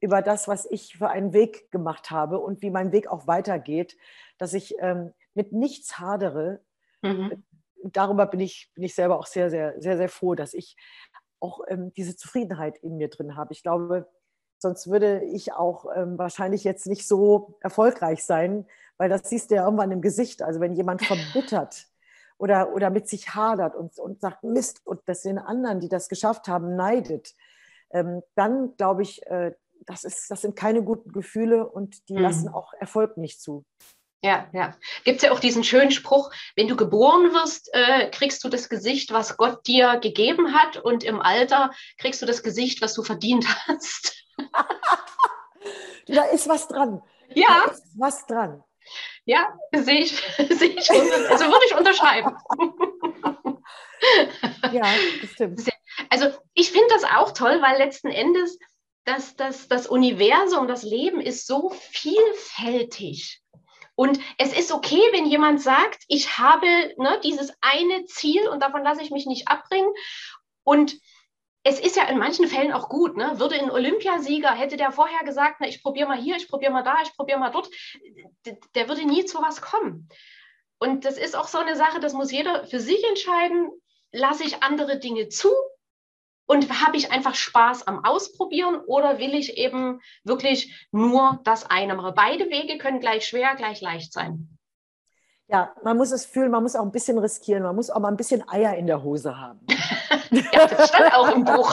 [0.00, 3.96] über das, was ich für einen Weg gemacht habe und wie mein Weg auch weitergeht,
[4.38, 6.60] dass ich ähm, mit nichts hadere.
[7.02, 7.42] Mhm.
[7.82, 10.76] Darüber bin ich, bin ich selber auch sehr, sehr, sehr, sehr froh, dass ich
[11.40, 13.52] auch ähm, diese Zufriedenheit in mir drin habe.
[13.52, 14.08] Ich glaube,
[14.58, 19.56] sonst würde ich auch ähm, wahrscheinlich jetzt nicht so erfolgreich sein, weil das siehst du
[19.56, 20.40] ja irgendwann im Gesicht.
[20.40, 21.88] Also wenn jemand verbittert
[22.38, 26.08] oder, oder mit sich hadert und, und sagt Mist und das den anderen, die das
[26.08, 27.34] geschafft haben, neidet,
[27.90, 29.52] ähm, dann glaube ich, äh,
[29.86, 32.20] das, ist, das sind keine guten Gefühle und die mhm.
[32.20, 33.64] lassen auch Erfolg nicht zu.
[34.24, 34.74] Ja, ja.
[35.04, 38.70] Gibt es ja auch diesen schönen Spruch, wenn du geboren wirst, äh, kriegst du das
[38.70, 43.02] Gesicht, was Gott dir gegeben hat und im Alter kriegst du das Gesicht, was du
[43.02, 44.16] verdient hast.
[46.06, 47.02] da ist was dran.
[47.34, 47.66] Ja.
[47.66, 48.64] Da ist was dran.
[49.26, 52.36] Ja, sehe ich, sehe ich, also würde ich unterschreiben.
[54.72, 54.82] ja,
[55.20, 55.60] das stimmt.
[56.10, 58.58] Also ich finde das auch toll, weil letzten Endes
[59.04, 63.42] das, das, das Universum, das Leben ist so vielfältig.
[63.96, 68.82] Und es ist okay, wenn jemand sagt, ich habe ne, dieses eine Ziel und davon
[68.82, 69.92] lasse ich mich nicht abbringen.
[70.64, 70.96] Und
[71.66, 73.40] es ist ja in manchen Fällen auch gut, ne?
[73.40, 76.82] Würde ein Olympiasieger, hätte der vorher gesagt, na, ich probiere mal hier, ich probiere mal
[76.82, 77.70] da, ich probiere mal dort,
[78.74, 80.08] der würde nie zu was kommen.
[80.78, 83.70] Und das ist auch so eine Sache, das muss jeder für sich entscheiden.
[84.12, 85.48] Lasse ich andere Dinge zu
[86.46, 91.94] und habe ich einfach Spaß am Ausprobieren oder will ich eben wirklich nur das eine
[91.94, 92.12] machen?
[92.14, 94.58] Beide Wege können gleich schwer, gleich leicht sein.
[95.46, 98.08] Ja, man muss es fühlen, man muss auch ein bisschen riskieren, man muss auch mal
[98.08, 99.60] ein bisschen Eier in der Hose haben.
[100.36, 101.70] ja, das stand auch im Buch.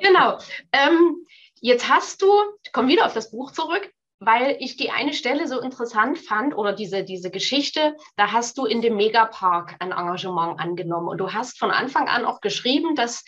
[0.00, 0.38] genau.
[0.72, 1.26] Ähm,
[1.60, 2.32] jetzt hast du,
[2.64, 3.90] ich komme wieder auf das Buch zurück,
[4.20, 8.66] weil ich die eine Stelle so interessant fand oder diese, diese Geschichte, da hast du
[8.66, 13.24] in dem Megapark ein Engagement angenommen und du hast von Anfang an auch geschrieben, dass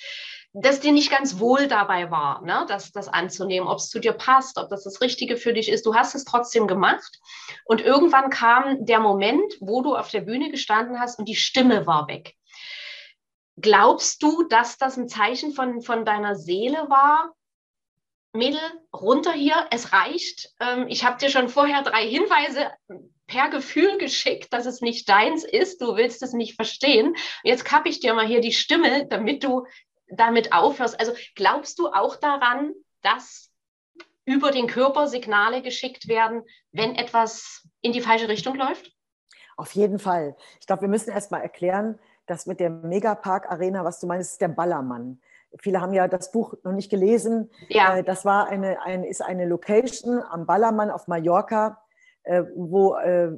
[0.57, 2.65] dass dir nicht ganz wohl dabei war, ne?
[2.69, 5.85] das, das anzunehmen, ob es zu dir passt, ob das das Richtige für dich ist.
[5.85, 7.21] Du hast es trotzdem gemacht.
[7.65, 11.89] Und irgendwann kam der Moment, wo du auf der Bühne gestanden hast und die Stimme
[11.89, 12.37] war weg.
[13.57, 17.35] Glaubst du, dass das ein Zeichen von, von deiner Seele war?
[18.33, 18.61] Mädel,
[18.93, 20.51] runter hier, es reicht.
[20.61, 22.71] Ähm, ich habe dir schon vorher drei Hinweise
[23.27, 25.81] per Gefühl geschickt, dass es nicht deins ist.
[25.81, 27.17] Du willst es nicht verstehen.
[27.43, 29.67] Jetzt kappe ich dir mal hier die Stimme, damit du
[30.09, 30.99] damit aufhörst.
[30.99, 33.51] Also glaubst du auch daran, dass
[34.25, 38.93] über den Körper Signale geschickt werden, wenn etwas in die falsche Richtung läuft?
[39.57, 40.37] Auf jeden Fall.
[40.61, 44.33] Ich glaube, wir müssen erst mal erklären, dass mit der Megapark Arena, was du meinst,
[44.33, 45.21] ist der Ballermann.
[45.61, 47.51] Viele haben ja das Buch noch nicht gelesen.
[47.69, 47.99] Ja.
[47.99, 51.81] Äh, das war eine, eine, ist eine Location am Ballermann auf Mallorca,
[52.25, 53.33] äh, wo äh,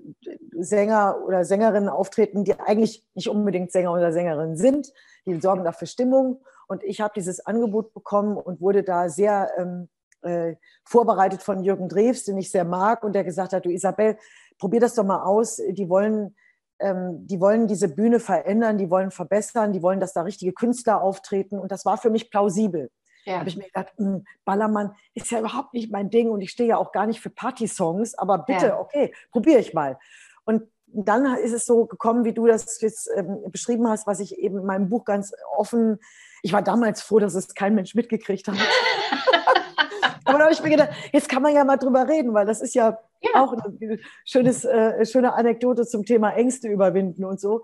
[0.52, 4.92] Sänger oder Sängerinnen auftreten, die eigentlich nicht unbedingt Sänger oder Sängerinnen sind.
[5.26, 6.40] Die sorgen dafür Stimmung.
[6.66, 9.88] Und ich habe dieses Angebot bekommen und wurde da sehr ähm,
[10.22, 14.16] äh, vorbereitet von Jürgen Drews, den ich sehr mag und der gesagt hat, du Isabel,
[14.58, 15.56] probier das doch mal aus.
[15.56, 16.34] Die wollen,
[16.80, 21.02] ähm, die wollen diese Bühne verändern, die wollen verbessern, die wollen, dass da richtige Künstler
[21.02, 21.58] auftreten.
[21.58, 22.90] Und das war für mich plausibel.
[23.24, 23.40] Ja.
[23.40, 26.68] habe ich mir gedacht, hm, Ballermann ist ja überhaupt nicht mein Ding und ich stehe
[26.68, 28.78] ja auch gar nicht für Party-Songs, aber bitte, ja.
[28.78, 29.98] okay, probiere ich mal.
[30.44, 34.38] Und dann ist es so gekommen, wie du das jetzt ähm, beschrieben hast, was ich
[34.38, 35.98] eben in meinem Buch ganz offen
[36.42, 38.56] ich war damals froh, dass es kein Mensch mitgekriegt hat.
[40.24, 42.60] Aber da habe ich mir gedacht, jetzt kann man ja mal drüber reden, weil das
[42.60, 43.30] ist ja, ja.
[43.34, 47.62] auch eine schönes, äh, schöne Anekdote zum Thema Ängste überwinden und so.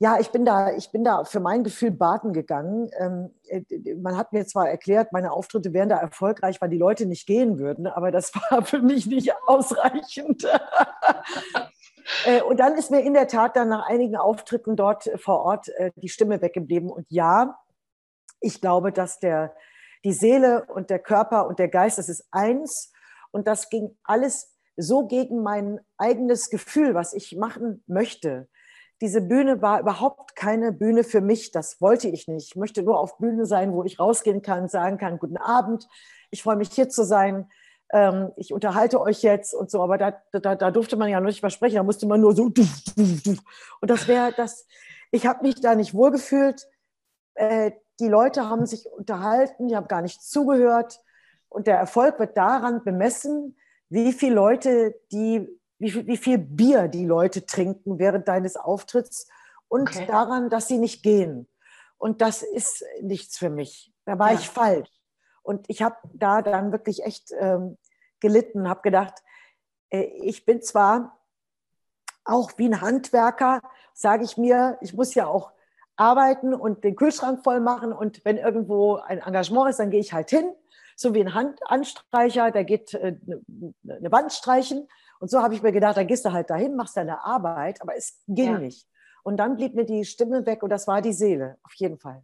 [0.00, 2.88] Ja, ich bin da, ich bin da für mein Gefühl baden gegangen.
[2.98, 7.04] Ähm, äh, man hat mir zwar erklärt, meine Auftritte wären da erfolgreich, weil die Leute
[7.04, 10.46] nicht gehen würden, aber das war für mich nicht ausreichend.
[12.24, 15.68] Äh, und dann ist mir in der Tat dann nach einigen Auftritten dort vor Ort
[15.76, 16.90] äh, die Stimme weggeblieben.
[16.90, 17.58] Und ja,
[18.40, 19.54] ich glaube, dass der,
[20.04, 22.92] die Seele und der Körper und der Geist, das ist eins.
[23.30, 28.48] Und das ging alles so gegen mein eigenes Gefühl, was ich machen möchte.
[29.00, 31.52] Diese Bühne war überhaupt keine Bühne für mich.
[31.52, 32.48] Das wollte ich nicht.
[32.48, 35.88] Ich möchte nur auf Bühne sein, wo ich rausgehen kann, sagen kann, guten Abend,
[36.30, 37.48] ich freue mich hier zu sein.
[37.92, 39.82] Ähm, ich unterhalte euch jetzt und so.
[39.82, 41.76] Aber da, da, da durfte man ja noch nicht mal sprechen.
[41.76, 42.44] Da musste man nur so.
[42.44, 44.66] Und das wäre das.
[45.10, 46.66] Ich habe mich da nicht wohlgefühlt.
[48.00, 51.00] Die Leute haben sich unterhalten, die haben gar nicht zugehört.
[51.48, 53.56] Und der Erfolg wird daran bemessen,
[53.88, 59.28] wie viele Leute, die, wie viel, wie viel Bier die Leute trinken während deines Auftritts
[59.68, 60.06] und okay.
[60.06, 61.48] daran, dass sie nicht gehen.
[61.96, 63.92] Und das ist nichts für mich.
[64.04, 64.38] Da war ja.
[64.38, 64.90] ich falsch.
[65.42, 67.78] Und ich habe da dann wirklich echt ähm,
[68.20, 69.14] gelitten, habe gedacht,
[69.90, 71.18] äh, ich bin zwar
[72.24, 73.62] auch wie ein Handwerker,
[73.94, 75.52] sage ich mir, ich muss ja auch
[75.98, 77.92] arbeiten und den Kühlschrank voll machen.
[77.92, 80.50] Und wenn irgendwo ein Engagement ist, dann gehe ich halt hin,
[80.96, 83.16] so wie ein Handanstreicher, der geht äh,
[83.88, 84.88] eine Wand streichen.
[85.20, 87.96] Und so habe ich mir gedacht, da gehst du halt dahin, machst deine Arbeit, aber
[87.96, 88.58] es ging ja.
[88.58, 88.86] nicht.
[89.24, 92.22] Und dann blieb mir die Stimme weg und das war die Seele, auf jeden Fall.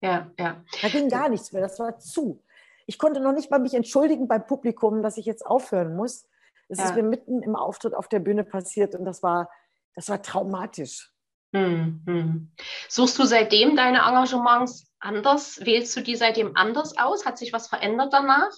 [0.00, 0.62] Ja, ja.
[0.82, 2.42] Da ging gar nichts mehr, das war zu.
[2.86, 6.26] Ich konnte noch nicht mal mich entschuldigen beim Publikum, dass ich jetzt aufhören muss.
[6.68, 6.86] Es ja.
[6.86, 9.48] ist mir mitten im Auftritt auf der Bühne passiert und das war,
[9.94, 11.11] das war traumatisch.
[11.52, 12.50] Mhm.
[12.88, 15.60] Suchst du seitdem deine Engagements anders?
[15.64, 17.26] Wählst du die seitdem anders aus?
[17.26, 18.52] Hat sich was verändert danach?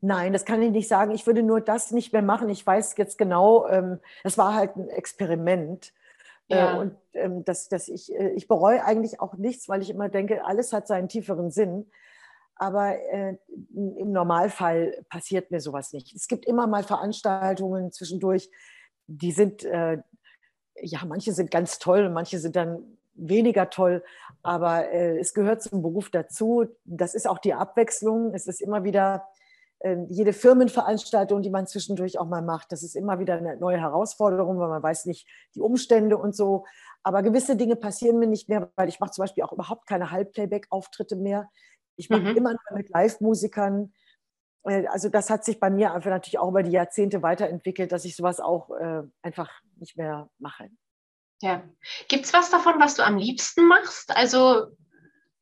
[0.00, 1.10] Nein, das kann ich nicht sagen.
[1.10, 2.48] Ich würde nur das nicht mehr machen.
[2.48, 5.92] Ich weiß jetzt genau, ähm, das war halt ein Experiment.
[6.48, 6.78] Äh, ja.
[6.78, 10.44] Und ähm, das, das ich, äh, ich bereue eigentlich auch nichts, weil ich immer denke,
[10.44, 11.90] alles hat seinen tieferen Sinn.
[12.54, 13.36] Aber äh,
[13.74, 16.14] im Normalfall passiert mir sowas nicht.
[16.14, 18.50] Es gibt immer mal Veranstaltungen zwischendurch,
[19.06, 19.98] die sind, äh,
[20.82, 24.04] ja, manche sind ganz toll manche sind dann weniger toll,
[24.42, 26.66] aber äh, es gehört zum Beruf dazu.
[26.84, 28.32] Das ist auch die Abwechslung.
[28.32, 29.24] Es ist immer wieder
[29.80, 33.78] äh, jede Firmenveranstaltung, die man zwischendurch auch mal macht, das ist immer wieder eine neue
[33.78, 36.64] Herausforderung, weil man weiß nicht die Umstände und so.
[37.02, 40.10] Aber gewisse Dinge passieren mir nicht mehr, weil ich mache zum Beispiel auch überhaupt keine
[40.10, 41.48] Halbplayback-Auftritte mehr.
[41.96, 42.36] Ich mache mhm.
[42.36, 43.92] immer nur mit Live-Musikern.
[44.64, 48.04] Äh, also das hat sich bei mir einfach natürlich auch über die Jahrzehnte weiterentwickelt, dass
[48.04, 50.70] ich sowas auch äh, einfach nicht mehr mache.
[51.40, 51.62] Ja.
[52.08, 54.16] Gibt es was davon, was du am liebsten machst?
[54.16, 54.68] Also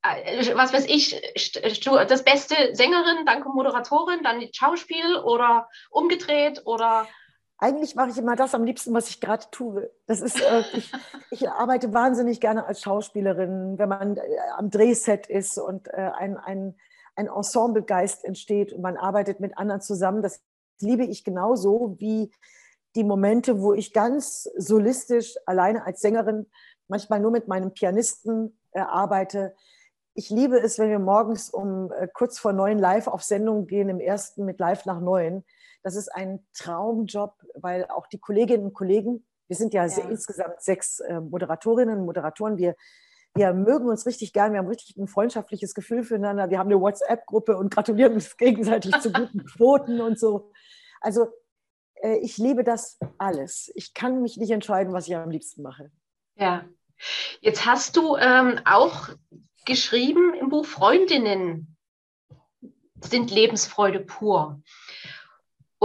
[0.02, 7.06] äh, was weiß ich, das beste Sängerin, dann Moderatorin, dann Schauspiel oder umgedreht oder
[7.58, 9.90] eigentlich mache ich immer das am liebsten, was ich gerade tue.
[10.06, 10.92] Das ist, äh, ich,
[11.30, 14.20] ich, arbeite wahnsinnig gerne als Schauspielerin, wenn man äh,
[14.56, 16.74] am Drehset ist und äh, ein, ein,
[17.16, 20.22] ein Ensemblegeist entsteht und man arbeitet mit anderen zusammen.
[20.22, 20.40] Das
[20.80, 22.30] liebe ich genauso wie
[22.94, 26.46] die Momente, wo ich ganz solistisch alleine als Sängerin,
[26.88, 29.54] manchmal nur mit meinem Pianisten äh, arbeite.
[30.14, 33.88] Ich liebe es, wenn wir morgens um äh, kurz vor neun live auf Sendung gehen,
[33.88, 35.44] im ersten mit Live nach neun
[35.86, 40.08] das ist ein Traumjob, weil auch die Kolleginnen und Kollegen, wir sind ja, ja.
[40.08, 42.74] insgesamt sechs äh, Moderatorinnen und Moderatoren, wir,
[43.36, 46.80] wir mögen uns richtig gern, wir haben richtig ein freundschaftliches Gefühl füreinander, wir haben eine
[46.80, 50.50] WhatsApp-Gruppe und gratulieren uns gegenseitig zu guten Quoten und so.
[51.00, 51.28] Also
[51.96, 53.70] äh, ich liebe das alles.
[53.74, 55.90] Ich kann mich nicht entscheiden, was ich am liebsten mache.
[56.36, 56.64] Ja.
[57.40, 59.10] Jetzt hast du ähm, auch
[59.66, 61.76] geschrieben im Buch Freundinnen
[63.00, 64.62] sind Lebensfreude pur.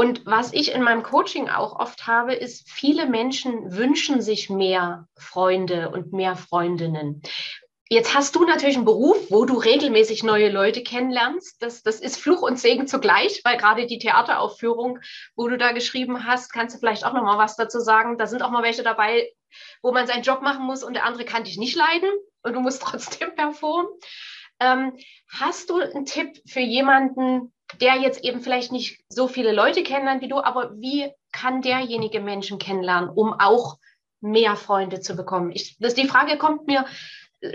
[0.02, 5.08] Und was ich in meinem Coaching auch oft habe, ist, viele Menschen wünschen sich mehr
[5.16, 7.22] Freunde und mehr Freundinnen.
[7.88, 11.62] Jetzt hast du natürlich einen Beruf, wo du regelmäßig neue Leute kennenlernst.
[11.62, 14.98] Das, das ist Fluch und Segen zugleich, weil gerade die Theateraufführung,
[15.36, 18.18] wo du da geschrieben hast, kannst du vielleicht auch noch mal was dazu sagen.
[18.18, 19.32] Da sind auch mal welche dabei,
[19.84, 22.10] wo man seinen Job machen muss und der andere kann dich nicht leiden
[22.42, 23.92] und du musst trotzdem performen.
[24.60, 24.98] Ähm,
[25.30, 30.22] hast du einen Tipp für jemanden, der jetzt eben vielleicht nicht so viele Leute kennenlernt
[30.22, 33.78] wie du, aber wie kann derjenige Menschen kennenlernen, um auch
[34.20, 35.52] mehr Freunde zu bekommen?
[35.52, 36.86] Ich, das, die Frage kommt mir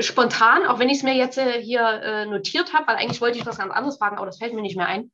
[0.00, 3.38] spontan, auch wenn ich es mir jetzt äh, hier äh, notiert habe, weil eigentlich wollte
[3.38, 5.10] ich was ganz anderes fragen, aber das fällt mir nicht mehr ein.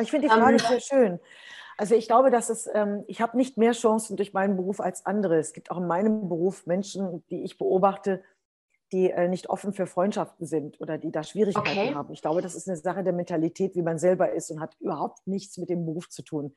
[0.00, 1.20] Ich finde die Frage ähm, sehr schön.
[1.78, 5.04] Also ich glaube, dass es, ähm, ich habe nicht mehr Chancen durch meinen Beruf als
[5.04, 5.36] andere.
[5.36, 8.22] Es gibt auch in meinem Beruf Menschen, die ich beobachte,
[8.92, 11.94] die äh, nicht offen für Freundschaften sind oder die da Schwierigkeiten okay.
[11.94, 12.12] haben.
[12.12, 15.26] Ich glaube, das ist eine Sache der Mentalität, wie man selber ist und hat überhaupt
[15.26, 16.54] nichts mit dem Beruf zu tun.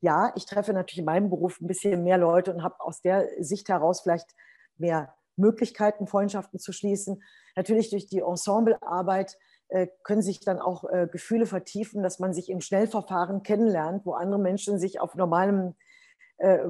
[0.00, 3.26] Ja, ich treffe natürlich in meinem Beruf ein bisschen mehr Leute und habe aus der
[3.38, 4.34] Sicht heraus vielleicht
[4.76, 7.22] mehr Möglichkeiten, Freundschaften zu schließen.
[7.56, 12.50] Natürlich durch die Ensemblearbeit äh, können sich dann auch äh, Gefühle vertiefen, dass man sich
[12.50, 15.74] im Schnellverfahren kennenlernt, wo andere Menschen sich auf normalem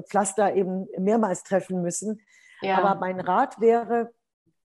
[0.07, 2.21] Pflaster eben mehrmals treffen müssen.
[2.61, 2.77] Ja.
[2.77, 4.13] Aber mein Rat wäre,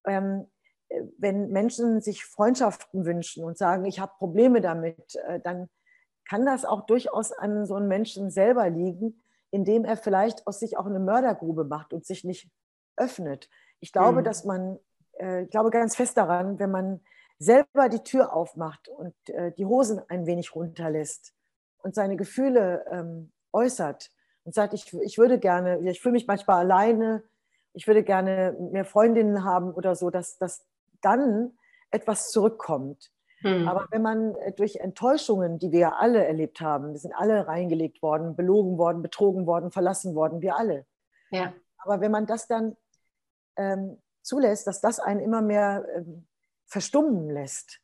[0.03, 5.69] wenn Menschen sich Freundschaften wünschen und sagen, ich habe Probleme damit, äh, dann
[6.27, 10.77] kann das auch durchaus an so einem Menschen selber liegen, indem er vielleicht aus sich
[10.77, 12.49] auch eine Mördergrube macht und sich nicht
[12.97, 13.49] öffnet.
[13.79, 14.23] Ich glaube, mhm.
[14.23, 14.79] dass man,
[15.19, 17.01] äh, ich glaube ganz fest daran, wenn man
[17.39, 21.33] selber die Tür aufmacht und äh, die Hosen ein wenig runterlässt
[21.77, 24.11] und seine Gefühle ähm, äußert
[24.43, 27.23] und sagt, ich, ich würde gerne, ich fühle mich manchmal alleine,
[27.79, 30.65] ich würde gerne mehr Freundinnen haben oder so, dass, dass
[30.99, 31.57] dann
[31.91, 33.09] etwas zurückkommt.
[33.37, 33.69] Hm.
[33.69, 37.47] Aber wenn man äh, durch Enttäuschungen, die wir ja alle erlebt haben, wir sind alle
[37.47, 40.85] reingelegt worden, belogen worden, betrogen worden, verlassen worden, wir alle.
[41.31, 41.53] Ja.
[41.77, 42.75] Aber wenn man das dann
[43.55, 46.27] ähm, zulässt, dass das einen immer mehr ähm,
[46.65, 47.79] verstummen lässt,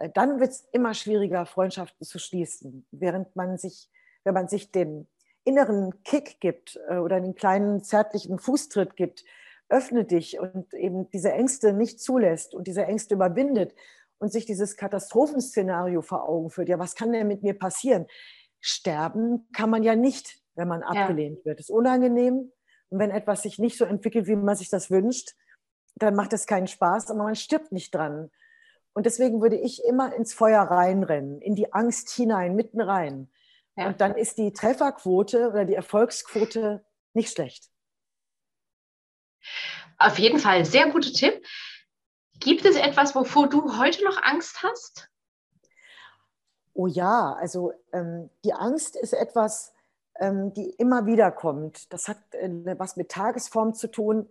[0.00, 3.90] äh, dann wird es immer schwieriger, Freundschaften zu schließen, während man sich,
[4.22, 5.08] wenn man sich den
[5.44, 9.24] inneren Kick gibt äh, oder einen kleinen zärtlichen Fußtritt gibt,
[9.68, 13.74] öffne dich und eben diese Ängste nicht zulässt und diese Ängste überwindet
[14.18, 16.68] und sich dieses Katastrophenszenario vor Augen führt.
[16.68, 18.06] Ja, was kann denn mit mir passieren?
[18.60, 21.44] Sterben kann man ja nicht, wenn man abgelehnt ja.
[21.46, 21.60] wird.
[21.60, 22.52] Das ist unangenehm.
[22.90, 25.34] Und wenn etwas sich nicht so entwickelt, wie man sich das wünscht,
[25.96, 28.30] dann macht es keinen Spaß, aber man stirbt nicht dran.
[28.92, 33.30] Und deswegen würde ich immer ins Feuer reinrennen, in die Angst hinein, mitten rein.
[33.80, 33.86] Ja.
[33.86, 37.70] Und dann ist die Trefferquote oder die Erfolgsquote nicht schlecht.
[39.96, 41.42] Auf jeden Fall, sehr guter Tipp.
[42.34, 45.10] Gibt es etwas, wovor du heute noch Angst hast?
[46.74, 49.72] Oh ja, also ähm, die Angst ist etwas,
[50.18, 51.90] ähm, die immer wieder kommt.
[51.92, 54.28] Das hat äh, was mit Tagesform zu tun.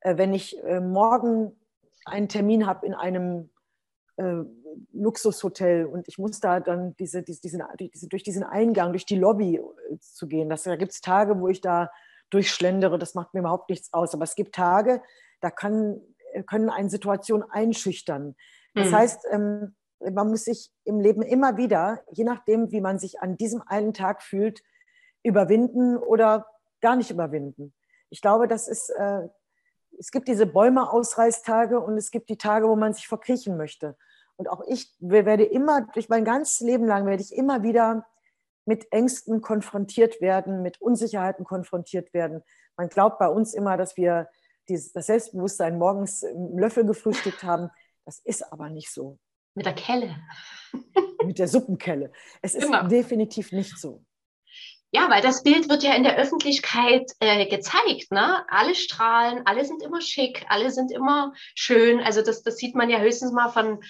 [0.00, 1.56] Äh, wenn ich äh, morgen
[2.04, 3.50] einen Termin habe in einem
[4.18, 4.44] äh,
[4.92, 9.16] Luxushotel und ich muss da dann diese, diese, diesen, diese, durch diesen Eingang, durch die
[9.16, 10.48] Lobby äh, zu gehen.
[10.48, 11.90] Das, da gibt es Tage, wo ich da
[12.30, 14.12] durchschlendere, das macht mir überhaupt nichts aus.
[14.14, 15.02] Aber es gibt Tage,
[15.40, 16.00] da kann
[16.46, 18.36] können eine Situation einschüchtern.
[18.74, 18.96] Das mhm.
[18.96, 23.36] heißt, ähm, man muss sich im Leben immer wieder, je nachdem, wie man sich an
[23.36, 24.62] diesem einen Tag fühlt,
[25.22, 26.46] überwinden oder
[26.80, 27.74] gar nicht überwinden.
[28.10, 29.28] Ich glaube, das ist, äh,
[29.98, 33.96] es gibt diese Bäume-Ausreißtage und es gibt die Tage, wo man sich verkriechen möchte.
[34.36, 38.06] Und auch ich werde immer, durch mein ganzes Leben lang, werde ich immer wieder
[38.64, 42.42] mit Ängsten konfrontiert werden, mit Unsicherheiten konfrontiert werden.
[42.76, 44.28] Man glaubt bei uns immer, dass wir
[44.68, 47.70] dieses, das Selbstbewusstsein morgens im Löffel gefrühstückt haben.
[48.04, 49.18] Das ist aber nicht so.
[49.54, 50.14] Mit der Kelle.
[51.24, 52.12] Mit der Suppenkelle.
[52.42, 52.86] Es ist genau.
[52.86, 54.04] definitiv nicht so.
[54.90, 58.10] Ja, weil das Bild wird ja in der Öffentlichkeit äh, gezeigt.
[58.10, 58.42] Ne?
[58.48, 62.00] Alle strahlen, alle sind immer schick, alle sind immer schön.
[62.00, 63.82] Also das, das sieht man ja höchstens mal von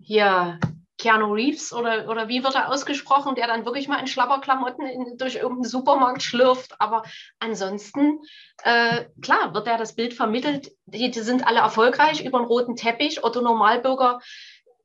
[0.00, 0.60] hier
[0.98, 5.16] Keanu Reeves oder, oder wie wird er ausgesprochen, der dann wirklich mal in Schlapperklamotten in,
[5.16, 6.80] durch irgendeinen Supermarkt schlürft.
[6.80, 7.04] Aber
[7.38, 8.20] ansonsten,
[8.64, 12.74] äh, klar, wird ja das Bild vermittelt, die, die sind alle erfolgreich über einen roten
[12.74, 13.24] Teppich.
[13.24, 14.20] Otto Normalbürger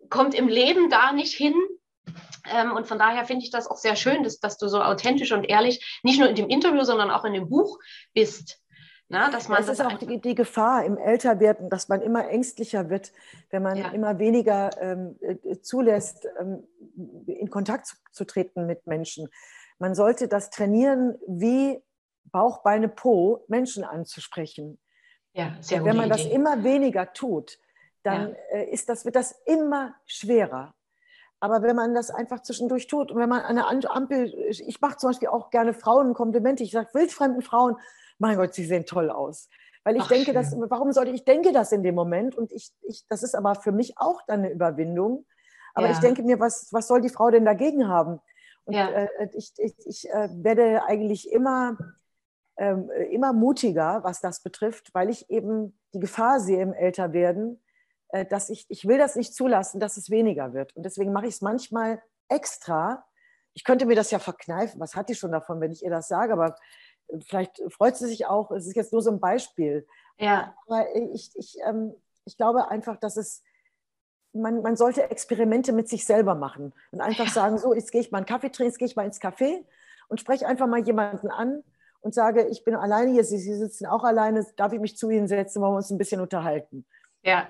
[0.10, 1.56] kommt im Leben da nicht hin.
[2.52, 5.32] Ähm, und von daher finde ich das auch sehr schön, dass, dass du so authentisch
[5.32, 7.80] und ehrlich nicht nur in dem Interview, sondern auch in dem Buch
[8.14, 8.60] bist.
[9.10, 12.30] Na, dass man das, das ist auch die, die, Gefahr im Älterwerden, dass man immer
[12.30, 13.12] ängstlicher wird,
[13.52, 13.92] wenn man ja.
[13.92, 16.64] immer weniger ähm, äh, zulässt, ähm,
[17.28, 19.28] in Kontakt zu, zu, treten mit Menschen.
[19.78, 21.80] Man sollte das trainieren, wie
[22.24, 24.80] Bauch, Beine, Po Menschen anzusprechen.
[25.34, 26.24] Ja, sehr wenn man Idee.
[26.24, 27.60] das immer weniger tut,
[28.04, 28.58] dann ja.
[28.58, 30.74] äh, ist das, wird das immer schwerer.
[31.44, 35.10] Aber wenn man das einfach zwischendurch tut und wenn man eine Ampel, ich mache zum
[35.10, 37.76] Beispiel auch gerne Frauen Komplimente, ich sage wildfremden Frauen,
[38.18, 39.50] mein Gott, sie sehen toll aus.
[39.84, 42.38] Weil ich Ach, denke, dass, warum sollte ich denke das in dem Moment?
[42.38, 45.26] Und ich, ich, das ist aber für mich auch dann eine Überwindung.
[45.74, 45.92] Aber ja.
[45.92, 48.22] ich denke mir, was, was soll die Frau denn dagegen haben?
[48.64, 48.88] Und ja.
[48.88, 51.78] äh, ich, ich, ich äh, werde eigentlich immer,
[52.56, 52.74] äh,
[53.12, 57.62] immer mutiger, was das betrifft, weil ich eben die Gefahr sehe im Älterwerden,
[58.14, 60.76] äh, dass ich, ich will das nicht zulassen, dass es weniger wird.
[60.76, 63.04] Und deswegen mache ich es manchmal extra.
[63.56, 64.80] Ich könnte mir das ja verkneifen.
[64.80, 66.34] Was hat die schon davon, wenn ich ihr das sage?
[66.34, 66.56] Aber
[67.08, 68.52] äh, vielleicht freut sie sich auch.
[68.52, 69.88] Es ist jetzt nur so ein Beispiel.
[70.20, 70.56] Ja.
[70.68, 71.96] Aber ich, ich, ähm,
[72.26, 73.42] ich glaube einfach, dass es,
[74.32, 77.32] man, man sollte Experimente mit sich selber machen und einfach ja.
[77.32, 79.66] sagen, so, jetzt gehe ich mal einen Kaffee trinken, jetzt gehe ich mal ins Café
[80.08, 81.64] und spreche einfach mal jemanden an
[82.02, 85.10] und sage, ich bin alleine hier, Sie, Sie sitzen auch alleine, darf ich mich zu
[85.10, 86.86] Ihnen setzen, wollen wir uns ein bisschen unterhalten.
[87.24, 87.48] Ja.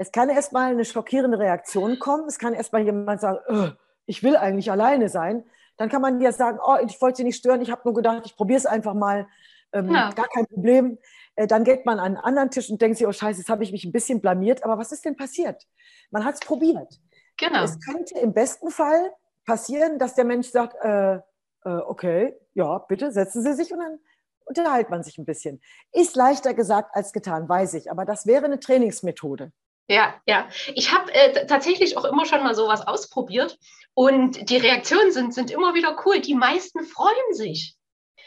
[0.00, 2.24] Es kann erstmal eine schockierende Reaktion kommen.
[2.26, 3.68] Es kann erstmal jemand sagen, oh,
[4.06, 5.44] ich will eigentlich alleine sein.
[5.76, 8.22] Dann kann man ja sagen, oh, ich wollte Sie nicht stören, ich habe nur gedacht,
[8.24, 9.28] ich probiere es einfach mal.
[9.74, 10.10] Ähm, ja.
[10.12, 10.96] Gar kein Problem.
[11.36, 13.62] Äh, dann geht man an einen anderen Tisch und denkt sich, oh Scheiße, jetzt habe
[13.62, 14.64] ich mich ein bisschen blamiert.
[14.64, 15.66] Aber was ist denn passiert?
[16.10, 16.98] Man hat es probiert.
[17.36, 17.62] Genau.
[17.62, 19.12] Es könnte im besten Fall
[19.44, 21.20] passieren, dass der Mensch sagt, äh, äh,
[21.64, 23.98] okay, ja, bitte setzen Sie sich und dann
[24.46, 25.60] unterhält man sich ein bisschen.
[25.92, 27.90] Ist leichter gesagt als getan, weiß ich.
[27.90, 29.52] Aber das wäre eine Trainingsmethode.
[29.90, 30.48] Ja, ja.
[30.76, 33.58] Ich habe äh, tatsächlich auch immer schon mal sowas ausprobiert
[33.92, 36.20] und die Reaktionen sind, sind immer wieder cool.
[36.20, 37.74] Die meisten freuen sich.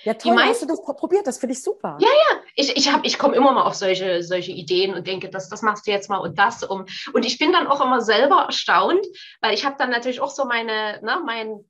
[0.03, 1.25] Ja, toll, die meisten, hast du das probiert?
[1.25, 1.97] Das finde ich super.
[2.01, 2.41] Ja, ja.
[2.55, 5.87] Ich, ich, ich komme immer mal auf solche, solche Ideen und denke, das, das machst
[5.87, 6.85] du jetzt mal und das um.
[7.13, 9.05] Und ich bin dann auch immer selber erstaunt,
[9.39, 11.63] weil ich habe dann natürlich auch so meine, ne, mein,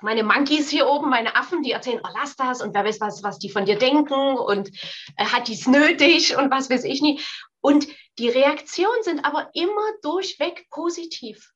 [0.00, 3.22] meine Monkeys hier oben, meine Affen, die erzählen, oh, lass das und wer weiß, was,
[3.22, 4.70] was die von dir denken und
[5.16, 7.26] äh, hat dies nötig und was weiß ich nicht.
[7.60, 7.86] Und
[8.18, 11.50] die Reaktionen sind aber immer durchweg positiv.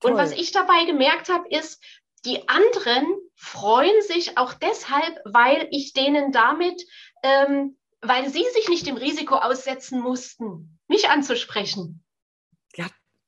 [0.00, 0.12] Toll.
[0.12, 1.82] Und was ich dabei gemerkt habe, ist,
[2.24, 3.06] die anderen
[3.36, 6.82] freuen sich auch deshalb, weil ich denen damit,
[7.22, 12.04] ähm, weil sie sich nicht dem Risiko aussetzen mussten, mich anzusprechen.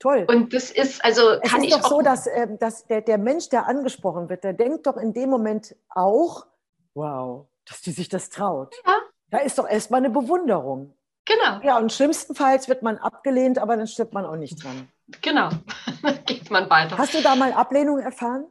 [0.01, 0.25] Toll.
[0.29, 3.19] Und das ist, also es kann ist ich doch so, dass, äh, dass der, der
[3.19, 6.47] Mensch, der angesprochen wird, der denkt doch in dem Moment auch,
[6.95, 8.75] wow, dass die sich das traut.
[8.87, 8.97] Ja.
[9.29, 10.95] Da ist doch erstmal eine Bewunderung.
[11.27, 11.61] Genau.
[11.63, 14.89] Ja, und schlimmstenfalls wird man abgelehnt, aber dann stirbt man auch nicht dran.
[15.21, 15.51] Genau,
[16.27, 16.97] geht man weiter.
[16.97, 18.47] Hast du da mal Ablehnung erfahren?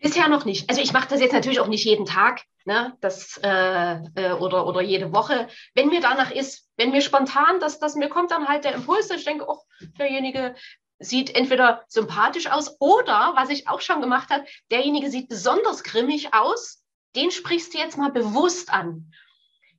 [0.00, 0.68] Bisher noch nicht.
[0.68, 4.66] Also ich mache das jetzt natürlich auch nicht jeden Tag ne, das, äh, äh, oder,
[4.66, 5.48] oder jede Woche.
[5.74, 9.08] Wenn mir danach ist, wenn mir spontan, dass, dass mir kommt dann halt der Impuls,
[9.08, 9.62] dass ich denke, oh,
[9.98, 10.54] derjenige
[10.98, 16.34] sieht entweder sympathisch aus oder, was ich auch schon gemacht habe, derjenige sieht besonders grimmig
[16.34, 16.84] aus,
[17.16, 19.14] den sprichst du jetzt mal bewusst an.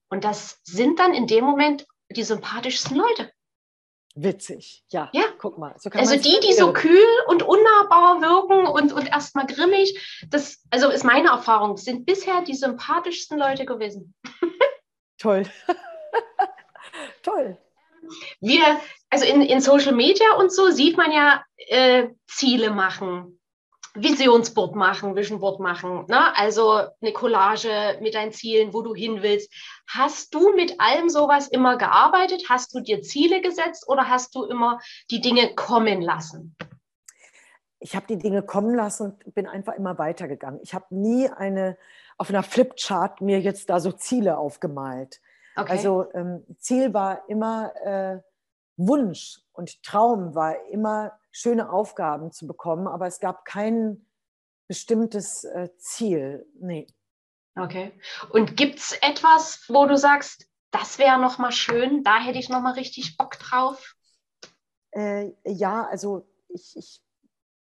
[0.09, 3.31] Und das sind dann in dem Moment die sympathischsten Leute.
[4.15, 5.09] Witzig, ja.
[5.13, 5.75] Ja, guck mal.
[5.77, 10.89] So also die, die so kühl und unnahbar wirken und, und erstmal grimmig, das also
[10.89, 14.13] ist meine Erfahrung, sind bisher die sympathischsten Leute gewesen.
[15.17, 15.43] Toll.
[17.23, 17.57] Toll.
[18.41, 18.79] Wir,
[19.09, 23.38] also in, in Social Media und so sieht man ja äh, Ziele machen,
[24.01, 26.35] Visionsboard machen, Visionboard machen, ne?
[26.35, 29.51] also eine Collage mit deinen Zielen, wo du hin willst.
[29.87, 32.45] Hast du mit allem sowas immer gearbeitet?
[32.49, 34.79] Hast du dir Ziele gesetzt oder hast du immer
[35.11, 36.55] die Dinge kommen lassen?
[37.79, 40.59] Ich habe die Dinge kommen lassen und bin einfach immer weitergegangen.
[40.63, 41.77] Ich habe nie eine
[42.17, 45.21] auf einer Flipchart mir jetzt da so Ziele aufgemalt.
[45.55, 45.71] Okay.
[45.71, 48.19] Also ähm, Ziel war immer äh,
[48.75, 54.05] Wunsch und Traum war immer schöne Aufgaben zu bekommen, aber es gab kein
[54.67, 56.45] bestimmtes äh, Ziel.
[56.59, 56.87] Nee.
[57.55, 57.91] Okay.
[58.31, 62.49] Und gibt es etwas, wo du sagst, das wäre noch mal schön, da hätte ich
[62.49, 63.95] noch mal richtig Bock drauf?
[64.91, 67.01] Äh, ja, also ich, ich,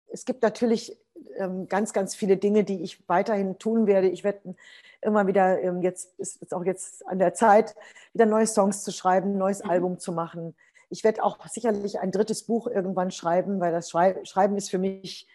[0.08, 0.98] es gibt natürlich
[1.38, 4.10] ähm, ganz, ganz viele Dinge, die ich weiterhin tun werde.
[4.10, 4.56] Ich werde
[5.02, 7.76] immer wieder, ähm, jetzt ist es auch jetzt an der Zeit,
[8.14, 9.70] wieder neue Songs zu schreiben, ein neues mhm.
[9.70, 10.56] Album zu machen.
[10.90, 15.28] Ich werde auch sicherlich ein drittes Buch irgendwann schreiben, weil das Schreiben ist für mich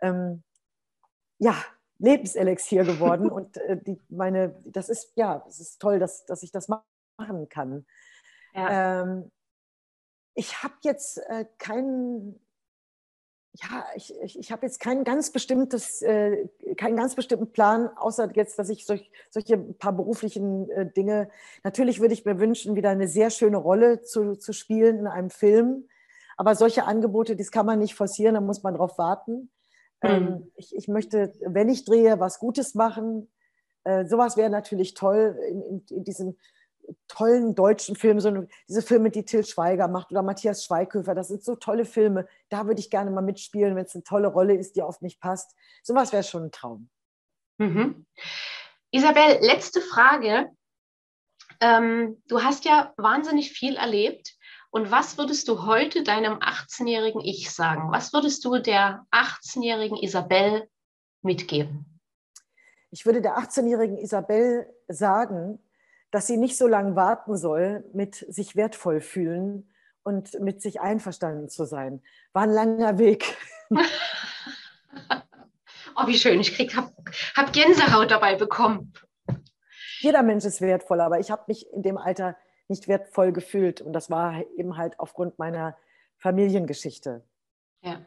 [0.00, 0.42] ähm,
[1.38, 1.54] ja,
[1.98, 3.30] Lebenselixier geworden.
[3.30, 7.48] Und äh, die, meine, das ist, ja, es ist toll, dass, dass ich das machen
[7.48, 7.86] kann.
[8.54, 9.02] Ja.
[9.02, 9.30] Ähm,
[10.34, 12.38] ich habe jetzt äh, keinen
[13.62, 18.30] ja, ich, ich, ich habe jetzt kein ganz bestimmtes, äh, keinen ganz bestimmten Plan, außer
[18.34, 21.28] jetzt, dass ich solch, solche paar beruflichen äh, Dinge,
[21.64, 25.30] natürlich würde ich mir wünschen, wieder eine sehr schöne Rolle zu, zu spielen in einem
[25.30, 25.88] Film.
[26.36, 29.50] Aber solche Angebote, das kann man nicht forcieren, da muss man drauf warten.
[30.02, 30.08] Mhm.
[30.08, 33.30] Ähm, ich, ich möchte, wenn ich drehe, was Gutes machen.
[33.84, 36.36] Äh, sowas wäre natürlich toll in, in, in diesen
[37.08, 41.44] tollen deutschen Filme, so diese Filme, die Till Schweiger macht oder Matthias Schweighöfer, das sind
[41.44, 42.26] so tolle Filme.
[42.48, 45.20] Da würde ich gerne mal mitspielen, wenn es eine tolle Rolle ist, die auf mich
[45.20, 45.54] passt.
[45.82, 46.88] Sowas wäre schon ein Traum.
[47.58, 48.06] Mhm.
[48.90, 50.50] Isabel, letzte Frage.
[51.60, 54.36] Ähm, du hast ja wahnsinnig viel erlebt.
[54.70, 57.90] Und was würdest du heute deinem 18-jährigen Ich sagen?
[57.92, 60.68] Was würdest du der 18-jährigen Isabel
[61.22, 62.00] mitgeben?
[62.90, 65.58] Ich würde der 18-jährigen Isabel sagen,
[66.16, 69.70] dass sie nicht so lange warten soll mit sich wertvoll fühlen
[70.02, 72.02] und mit sich einverstanden zu sein.
[72.32, 73.36] War ein langer Weg.
[75.94, 76.40] oh, wie schön.
[76.40, 76.90] Ich habe
[77.34, 78.94] hab Gänsehaut dabei bekommen.
[80.00, 82.34] Jeder Mensch ist wertvoll, aber ich habe mich in dem Alter
[82.68, 83.82] nicht wertvoll gefühlt.
[83.82, 85.76] Und das war eben halt aufgrund meiner
[86.16, 87.26] Familiengeschichte.
[87.82, 88.06] Ja.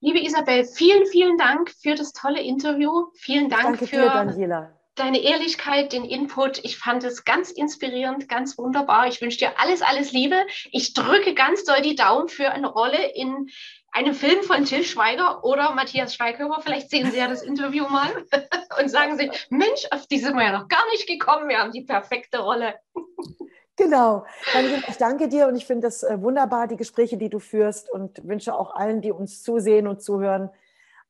[0.00, 3.06] Liebe Isabel, vielen, vielen Dank für das tolle Interview.
[3.14, 6.64] Vielen Dank Danke für dir, Daniela deine Ehrlichkeit, den Input.
[6.64, 9.06] Ich fand es ganz inspirierend, ganz wunderbar.
[9.08, 10.36] Ich wünsche dir alles, alles Liebe.
[10.72, 13.48] Ich drücke ganz doll die Daumen für eine Rolle in
[13.92, 16.60] einem Film von Till Schweiger oder Matthias Schweighöfer.
[16.62, 18.08] Vielleicht sehen Sie ja das Interview mal
[18.80, 21.48] und sagen Sie, Mensch, auf die sind wir ja noch gar nicht gekommen.
[21.48, 22.74] Wir haben die perfekte Rolle.
[23.76, 24.26] Genau.
[24.88, 28.26] Ich danke dir und ich finde das äh, wunderbar, die Gespräche, die du führst und
[28.26, 30.50] wünsche auch allen, die uns zusehen und zuhören,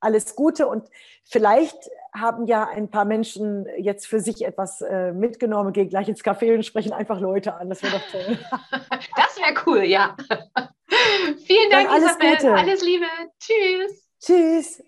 [0.01, 0.89] alles Gute und
[1.25, 6.23] vielleicht haben ja ein paar Menschen jetzt für sich etwas äh, mitgenommen, gehen gleich ins
[6.23, 7.69] Café und sprechen einfach Leute an.
[7.69, 8.39] Das wäre doch toll.
[9.17, 10.17] das wäre cool, ja.
[11.47, 12.37] Vielen Dank, alles Isabel.
[12.37, 12.55] Gute.
[12.55, 13.07] Alles Liebe.
[13.39, 14.09] Tschüss.
[14.21, 14.83] Tschüss.